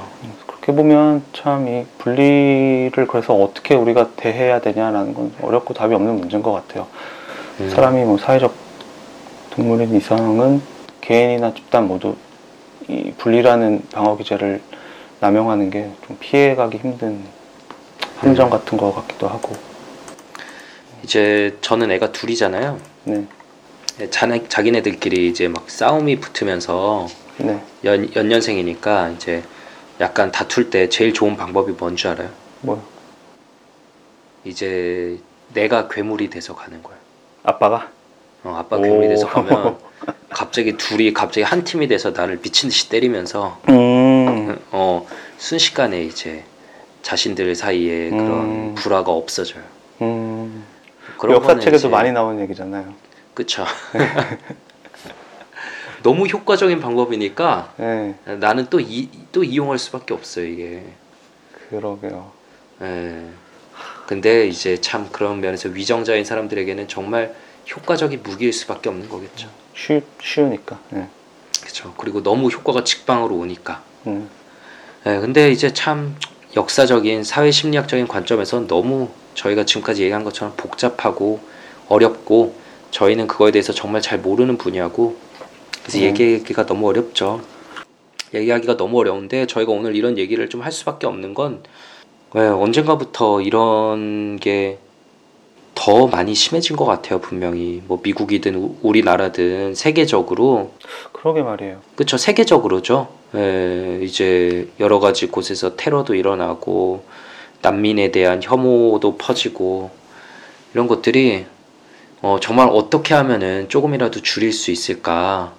그렇게 0.47 0.71
보면 0.73 1.23
참 1.33 1.67
이 1.67 1.85
분리를 1.99 3.05
그래서 3.07 3.35
어떻게 3.35 3.75
우리가 3.75 4.09
대해야 4.15 4.59
되냐라는 4.61 5.13
건 5.13 5.33
어렵고 5.41 5.75
답이 5.75 5.93
없는 5.93 6.15
문제인 6.19 6.41
것 6.41 6.51
같아요. 6.51 6.87
음. 7.59 7.69
사람이 7.69 8.03
뭐 8.03 8.17
사회적 8.17 8.64
동물인 9.55 9.95
이상은 9.95 10.61
개인이나 11.01 11.53
집단 11.53 11.87
모두 11.87 12.15
이 12.87 13.13
분리라는 13.17 13.83
방어 13.91 14.17
기제를 14.17 14.61
남용하는 15.19 15.69
게 15.69 15.91
좀 16.05 16.17
피해가기 16.19 16.77
힘든 16.77 17.23
함정 18.17 18.47
음. 18.47 18.51
같은 18.51 18.77
것 18.77 18.93
같기도 18.93 19.27
하고. 19.27 19.55
이제 21.03 21.57
저는 21.61 21.91
애가 21.91 22.11
둘이잖아요. 22.11 22.79
네, 23.05 23.27
자네, 24.09 24.47
자기네들끼리 24.47 25.27
이제 25.29 25.47
막 25.47 25.69
싸움이 25.69 26.19
붙으면서 26.19 27.07
네, 27.37 27.61
연, 27.85 28.13
연년생이니까 28.15 29.09
이제 29.09 29.43
약간 30.01 30.31
다툴 30.31 30.69
때 30.69 30.89
제일 30.89 31.13
좋은 31.13 31.37
방법이 31.37 31.73
뭔 31.73 31.95
줄 31.95 32.11
알아요? 32.11 32.29
뭐 32.61 32.83
이제 34.43 35.19
내가 35.53 35.87
괴물이 35.87 36.29
돼서 36.29 36.55
가는 36.55 36.81
거야. 36.83 36.95
아빠가 37.43 37.89
어, 38.45 38.55
아빠 38.57 38.77
괴물이 38.77 39.07
오. 39.07 39.09
돼서 39.09 39.27
가면 39.27 39.77
갑자기 40.29 40.77
둘이 40.77 41.13
갑자기 41.13 41.41
한 41.43 41.63
팀이 41.63 41.87
돼서 41.87 42.11
나를 42.11 42.39
미친 42.41 42.69
듯이 42.69 42.89
때리면서 42.89 43.59
음, 43.69 44.57
어 44.71 45.05
순식간에 45.37 46.03
이제 46.03 46.43
자신들 47.01 47.55
사이에 47.55 48.11
그런 48.11 48.29
음. 48.29 48.75
불화가 48.75 49.11
없어져요. 49.11 49.63
음. 50.01 50.63
역사책에도 51.23 51.75
이제- 51.77 51.87
많이 51.87 52.11
나오는 52.11 52.39
얘기잖아요. 52.43 52.93
그쵸. 53.33 53.65
너무 56.03 56.27
효과적인 56.27 56.79
방법이니까 56.81 57.73
네, 57.77 58.15
나는 58.39 58.67
또, 58.69 58.79
이, 58.79 59.09
또 59.31 59.43
이용할 59.43 59.79
수밖에 59.79 60.13
없어요 60.13 60.45
이게. 60.45 60.83
그러게요. 61.69 62.31
예. 62.83 63.25
근데 64.05 64.47
이제 64.47 64.79
참 64.81 65.09
그런 65.11 65.41
면에서 65.41 65.69
위정자인 65.69 66.23
사람들에게는 66.23 66.87
정말 66.87 67.33
효과적인 67.69 68.21
무기일 68.23 68.53
수밖에 68.53 68.89
없는 68.89 69.09
거겠죠. 69.09 69.49
쉬, 69.75 70.01
쉬우니까. 70.21 70.79
네. 70.89 71.07
그렇죠. 71.61 71.93
그리고 71.97 72.21
너무 72.21 72.49
효과가 72.49 72.83
직방으로 72.83 73.35
오니까. 73.35 73.81
음, 74.07 74.29
예, 75.07 75.17
근데 75.19 75.51
이제 75.51 75.73
참 75.73 76.15
역사적인 76.55 77.23
사회 77.23 77.51
심리학적인 77.51 78.07
관점에서 78.07 78.67
너무 78.67 79.09
저희가 79.33 79.65
지금까지 79.65 80.03
얘기한 80.03 80.23
것처럼 80.23 80.53
복잡하고 80.55 81.39
어렵고 81.89 82.55
저희는 82.91 83.27
그거에 83.27 83.51
대해서 83.51 83.73
정말 83.73 84.01
잘 84.01 84.19
모르는 84.19 84.57
분야고 84.57 85.17
그래서 85.81 85.97
음. 85.99 86.03
얘기하기가 86.03 86.65
너무 86.65 86.87
어렵죠. 86.87 87.41
얘기하기가 88.33 88.77
너무 88.77 88.99
어려운데 88.99 89.47
저희가 89.47 89.71
오늘 89.71 89.95
이런 89.95 90.17
얘기를 90.17 90.49
좀 90.49 90.61
할 90.61 90.71
수밖에 90.71 91.07
없는 91.07 91.33
건 91.33 91.63
예, 92.35 92.39
언젠가부터 92.41 93.41
이런 93.41 94.37
게 94.37 94.77
더 95.75 96.07
많이 96.07 96.33
심해진 96.33 96.75
것 96.75 96.85
같아요 96.85 97.19
분명히 97.19 97.83
뭐 97.85 97.99
미국이든 98.01 98.55
우- 98.55 98.75
우리나라든 98.81 99.75
세계적으로 99.75 100.71
그러게 101.11 101.43
말이에요. 101.43 101.81
그쵸 101.95 102.17
세계적으로죠. 102.17 103.09
예, 103.35 103.99
이제 104.01 104.69
여러 104.79 104.99
가지 104.99 105.27
곳에서 105.27 105.75
테러도 105.75 106.15
일어나고 106.15 107.03
난민에 107.61 108.11
대한 108.11 108.41
혐오도 108.41 109.17
퍼지고 109.17 109.91
이런 110.73 110.87
것들이 110.87 111.45
어, 112.21 112.37
정말 112.41 112.69
어떻게 112.71 113.13
하면은 113.13 113.67
조금이라도 113.69 114.21
줄일 114.21 114.51
수 114.53 114.71
있을까라는 114.71 115.51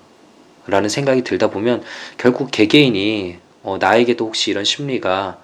생각이 0.88 1.22
들다 1.22 1.50
보면 1.50 1.82
결국 2.16 2.50
개개인이 2.50 3.36
어, 3.62 3.76
나에게도 3.78 4.24
혹시 4.24 4.50
이런 4.50 4.64
심리가 4.64 5.38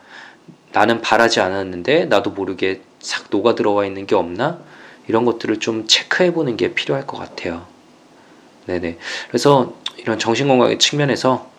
나는 0.73 1.01
바라지 1.03 1.41
않았는데 1.41 2.07
나도 2.07 2.31
모르게 2.31 2.81
싹 3.03 3.27
녹아 3.31 3.55
들어와 3.55 3.85
있는 3.85 4.07
게 4.07 4.15
없나 4.15 4.61
이런 5.09 5.25
것들을 5.25 5.59
좀 5.61 5.87
체크해 5.87 6.33
보는 6.33 6.57
게 6.57 6.73
필요할 6.73 7.07
것 7.07 7.19
같아요. 7.19 7.67
네네. 8.67 8.97
그래서 9.29 9.75
이런 9.99 10.19
정신건강의 10.19 10.79
측면에서 10.79 11.51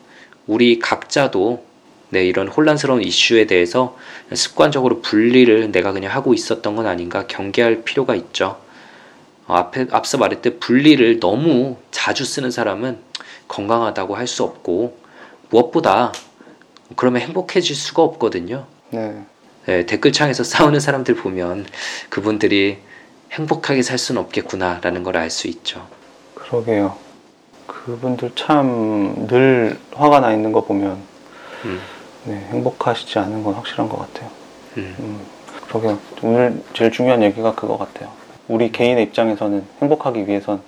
우리 0.48 0.80
각자도 0.80 1.66
네, 2.10 2.26
이런 2.26 2.48
혼란스러운 2.48 3.02
이슈에 3.02 3.46
대해서 3.46 3.98
습관적으로 4.34 5.02
분리를 5.02 5.72
내가 5.72 5.92
그냥 5.92 6.12
하고 6.12 6.34
있었던 6.34 6.76
건 6.76 6.86
아닌가 6.86 7.28
경계할 7.28 7.84
필요가 7.84 8.16
있죠. 8.16 8.62
어, 9.48 9.56
앞에, 9.56 9.88
앞서 9.92 10.18
말했듯 10.18 10.60
분리를 10.60 11.20
너무 11.20 11.78
자주 11.92 12.24
쓰는 12.24 12.52
사람은 12.52 13.00
건강하다고 13.48 14.16
할 14.16 14.28
수 14.28 14.44
없고 14.44 14.98
무엇보다 15.50 16.14
그러면 16.96 17.22
행복해질 17.22 17.76
수가 17.76 18.04
없거든요. 18.04 18.68
네. 18.92 19.24
네, 19.66 19.86
댓글창에서 19.86 20.44
싸우는 20.46 20.80
사람들 20.80 21.16
보면 21.16 21.66
그분들이 22.10 22.80
행복하게 23.32 23.82
살 23.82 23.98
수는 23.98 24.22
없겠구나라는 24.22 25.04
걸 25.04 25.16
알 25.18 25.30
수 25.30 25.48
있죠. 25.48 25.88
그러게요. 26.36 26.98
그 27.68 27.86
그분들 27.86 28.32
참 28.36 29.28
늘 29.28 29.78
화가 29.94 30.20
나 30.20 30.32
있는 30.34 30.52
거 30.52 30.64
보면 30.66 30.98
음, 31.66 31.80
네, 32.26 32.36
행복하시지 32.52 33.18
않은 33.20 33.44
건 33.44 33.54
확실한 33.56 33.88
것 33.90 33.98
같아요. 34.00 34.30
음, 34.78 34.96
음, 35.00 35.22
그러게요. 35.68 36.00
오늘 36.22 36.62
제일 36.74 36.92
중요한 36.92 37.24
얘기가 37.24 37.56
그거 37.56 37.78
같아요. 37.78 38.12
우리 38.48 38.72
개인의 38.72 39.04
입장에서는 39.06 39.66
행복하기 39.82 40.28
위해선 40.28 40.62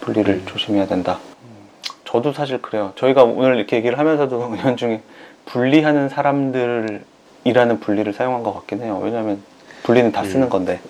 분리를 0.00 0.32
음. 0.32 0.42
조심해야 0.46 0.86
된다. 0.86 1.18
음, 1.42 1.68
저도 2.04 2.32
사실 2.32 2.62
그래요. 2.62 2.92
저희가 2.96 3.24
오늘 3.24 3.56
이렇게 3.56 3.76
얘기를 3.76 3.98
하면서도 3.98 4.52
은연중에 4.54 5.02
분리하는 5.46 6.08
사람들 6.08 7.04
이라는 7.46 7.78
분리를 7.80 8.12
사용한 8.12 8.42
것 8.42 8.52
같긴 8.54 8.82
해요. 8.82 9.00
왜냐하면 9.02 9.40
분리는 9.84 10.10
다 10.10 10.24
쓰는 10.24 10.44
음. 10.44 10.48
건데 10.48 10.80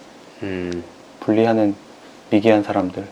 음, 0.43 0.83
분리하는 1.21 1.75
미개한 2.31 2.63
사람들 2.63 3.05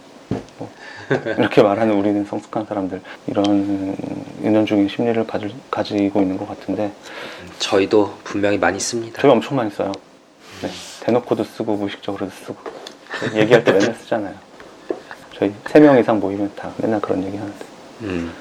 뭐 0.59 0.71
이렇게 1.39 1.63
말하는 1.63 1.95
우리는 1.95 2.25
성숙한 2.25 2.65
사람들 2.65 3.03
이런 3.27 3.95
은연중에 4.43 4.89
심리를 4.89 5.27
가질, 5.27 5.53
가지고 5.71 6.23
있는 6.23 6.39
것 6.39 6.49
같은데 6.49 6.91
저희도 7.59 8.15
분명히 8.25 8.57
많이 8.57 8.81
씁니다. 8.81 9.21
저희 9.21 9.31
엄청 9.31 9.57
많이 9.57 9.71
써요. 9.71 9.93
네, 10.63 10.71
대놓고도 11.01 11.45
쓰고 11.45 11.77
무의식적으로도 11.77 12.31
쓰고 12.33 12.57
얘기할 13.35 13.63
때 13.63 13.73
맨날 13.73 13.95
쓰잖아요. 13.95 14.35
저희 15.39 15.53
세 15.67 15.81
명 15.81 15.99
이상 15.99 16.19
모이면 16.19 16.53
다 16.57 16.71
맨날 16.79 17.01
그런 17.01 17.23
얘기 17.25 17.37
하는데. 17.37 17.65
음, 18.03 18.33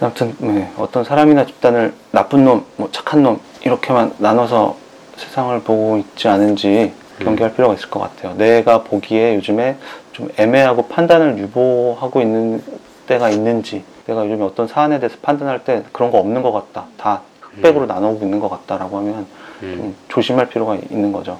아무튼 0.00 0.34
네, 0.38 0.70
어떤 0.76 1.04
사람이나 1.04 1.46
집단을 1.46 1.94
나쁜 2.10 2.44
놈, 2.44 2.64
뭐 2.76 2.90
착한 2.92 3.22
놈 3.22 3.40
이렇게만 3.62 4.14
나눠서 4.18 4.76
세상을 5.16 5.58
보고 5.60 5.96
있지 5.96 6.28
않은지 6.28 6.92
경계할 7.20 7.54
필요가 7.54 7.74
있을 7.74 7.88
것 7.88 8.00
같아요. 8.00 8.34
내가 8.34 8.82
보기에 8.82 9.36
요즘에 9.36 9.76
좀 10.12 10.28
애매하고 10.36 10.88
판단을 10.88 11.38
유보하고 11.38 12.20
있는 12.20 12.62
때가 13.06 13.30
있는지, 13.30 13.84
내가 14.06 14.26
요즘에 14.26 14.44
어떤 14.44 14.66
사안에 14.66 14.98
대해서 15.00 15.16
판단할 15.22 15.64
때 15.64 15.82
그런 15.92 16.10
거 16.10 16.18
없는 16.18 16.42
것 16.42 16.52
같다, 16.52 16.86
다 16.98 17.22
흑백으로 17.40 17.86
나누고 17.86 18.22
있는 18.22 18.38
것 18.38 18.50
같다라고 18.50 18.98
하면 18.98 19.26
좀 19.60 19.68
음, 19.70 19.96
조심할 20.08 20.50
필요가 20.50 20.76
있는 20.90 21.12
거죠. 21.12 21.38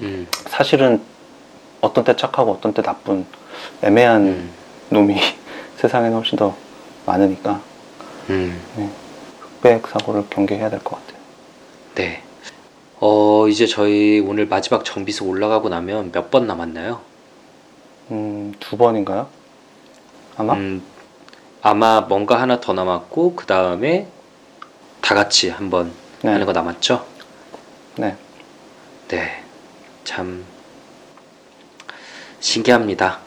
음, 0.00 0.26
사실은 0.48 1.00
어떤 1.80 2.02
때 2.02 2.16
착하고 2.16 2.50
어떤 2.52 2.72
때 2.72 2.82
나쁜 2.82 3.24
애매한 3.82 4.22
음, 4.22 4.50
놈이 4.90 5.16
세상에는 5.78 6.16
훨씬 6.16 6.36
더 6.36 6.54
많으니까 7.06 7.60
음. 8.30 8.60
흑백 9.40 9.86
사고를 9.86 10.24
경계해야 10.30 10.70
될 10.70 10.80
것 10.80 10.96
같아요. 10.96 11.22
네. 11.94 12.22
어, 13.00 13.48
이제 13.48 13.66
저희 13.66 14.20
오늘 14.20 14.46
마지막 14.46 14.84
정비소 14.84 15.26
올라가고 15.26 15.68
나면 15.68 16.12
몇 16.12 16.30
번 16.30 16.46
남았나요? 16.46 17.00
음, 18.10 18.54
두 18.60 18.76
번인가요? 18.76 19.28
아마? 20.36 20.54
음, 20.54 20.82
아마 21.62 22.00
뭔가 22.00 22.40
하나 22.40 22.60
더 22.60 22.72
남았고 22.72 23.34
그 23.36 23.46
다음에 23.46 24.06
다 25.00 25.14
같이 25.14 25.48
한번 25.50 25.92
네. 26.22 26.30
하는 26.30 26.46
거 26.46 26.52
남았죠? 26.52 27.04
네. 27.96 28.16
네. 29.08 29.42
참 30.04 30.44
신기합니다. 32.40 33.18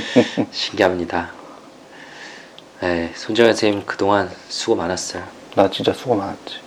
신기합니다. 0.50 1.30
네, 2.80 3.12
손정현 3.14 3.52
선생님 3.52 3.86
그동안 3.86 4.30
수고 4.48 4.74
많았어요. 4.74 5.24
나 5.54 5.70
진짜 5.70 5.92
수고 5.92 6.16
많았지. 6.16 6.58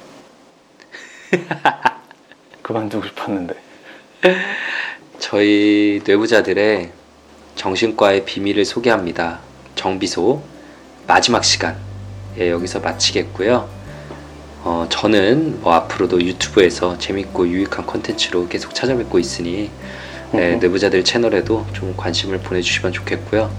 그만두고 2.63 3.05
싶었는데. 3.07 3.55
저희 5.19 6.01
뇌부자들의 6.05 6.91
정신과의 7.55 8.25
비밀을 8.25 8.65
소개합니다. 8.65 9.39
정비소 9.75 10.41
마지막 11.07 11.43
시간 11.43 11.77
예, 12.37 12.51
여기서 12.51 12.79
마치겠고요. 12.79 13.69
어, 14.63 14.87
저는 14.89 15.61
뭐 15.61 15.73
앞으로도 15.73 16.21
유튜브에서 16.21 16.97
재밌고 16.97 17.47
유익한 17.47 17.85
컨텐츠로 17.85 18.47
계속 18.47 18.73
찾아뵙고 18.73 19.19
있으니 19.19 19.69
예, 20.33 20.53
음흠. 20.53 20.59
뇌부자들 20.61 21.03
채널에도 21.03 21.65
좀 21.73 21.95
관심을 21.95 22.39
보내주시면 22.39 22.91
좋겠고요. 22.91 23.51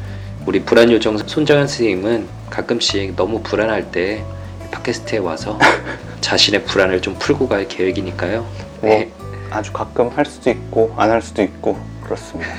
우리 0.47 0.63
불안 0.63 0.91
요정 0.91 1.19
손정현 1.19 1.67
선생님은 1.67 2.27
가끔씩 2.51 3.17
너무 3.17 3.43
불안할 3.43 3.91
때 3.91 4.25
팟캐스트에 4.71 5.19
와서 5.19 5.59
자신의 6.21 6.65
불안을 6.65 7.03
좀 7.03 7.15
풀고 7.19 7.49
갈 7.49 7.69
계획이니까요. 7.69 8.41
뭐, 8.81 8.91
네. 8.91 9.11
아주 9.51 9.73
가끔 9.73 10.09
할 10.09 10.27
수도 10.27 10.51
있고, 10.51 10.93
안 10.97 11.11
할 11.11 11.23
수도 11.23 11.43
있고, 11.43 11.79
그렇습니다. 12.03 12.51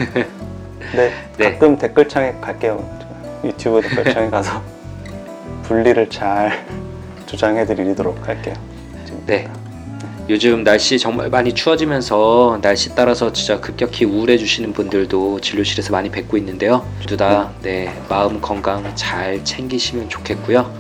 근데 0.79 1.11
네. 1.37 1.51
가끔 1.51 1.77
댓글창에 1.77 2.33
갈게요. 2.41 2.87
유튜브 3.43 3.81
댓글창에 3.81 4.29
가서 4.31 4.61
분리를 5.63 6.09
잘 6.09 6.65
주장해 7.25 7.65
드리도록 7.65 8.27
할게요. 8.27 8.55
네. 9.25 9.47
요즘 10.29 10.63
날씨 10.63 10.99
정말 10.99 11.27
많이 11.31 11.53
추워지면서 11.53 12.59
날씨 12.61 12.93
따라서 12.93 13.33
진짜 13.33 13.59
급격히 13.59 14.05
우울해지시는 14.05 14.73
분들도 14.73 15.41
진료실에서 15.41 15.91
많이 15.91 16.11
뵙고 16.11 16.37
있는데요. 16.37 16.85
모두 16.99 17.17
다 17.17 17.51
네, 17.63 17.99
마음 18.07 18.39
건강 18.39 18.95
잘 18.95 19.43
챙기시면 19.43 20.07
좋겠고요. 20.09 20.71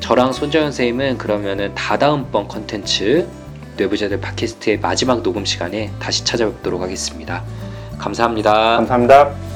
저랑 0.00 0.32
손정현 0.32 0.72
선생님은 0.72 1.18
그러면은 1.18 1.72
다다음번 1.76 2.48
컨텐츠 2.48 3.28
뇌부자들 3.76 4.20
팟캐스트의 4.20 4.80
마지막 4.80 5.22
녹음 5.22 5.44
시간에 5.44 5.92
다시 6.00 6.24
찾아뵙도록 6.24 6.82
하겠습니다. 6.82 7.44
감사합니다. 7.98 8.52
감사합니다. 8.76 9.53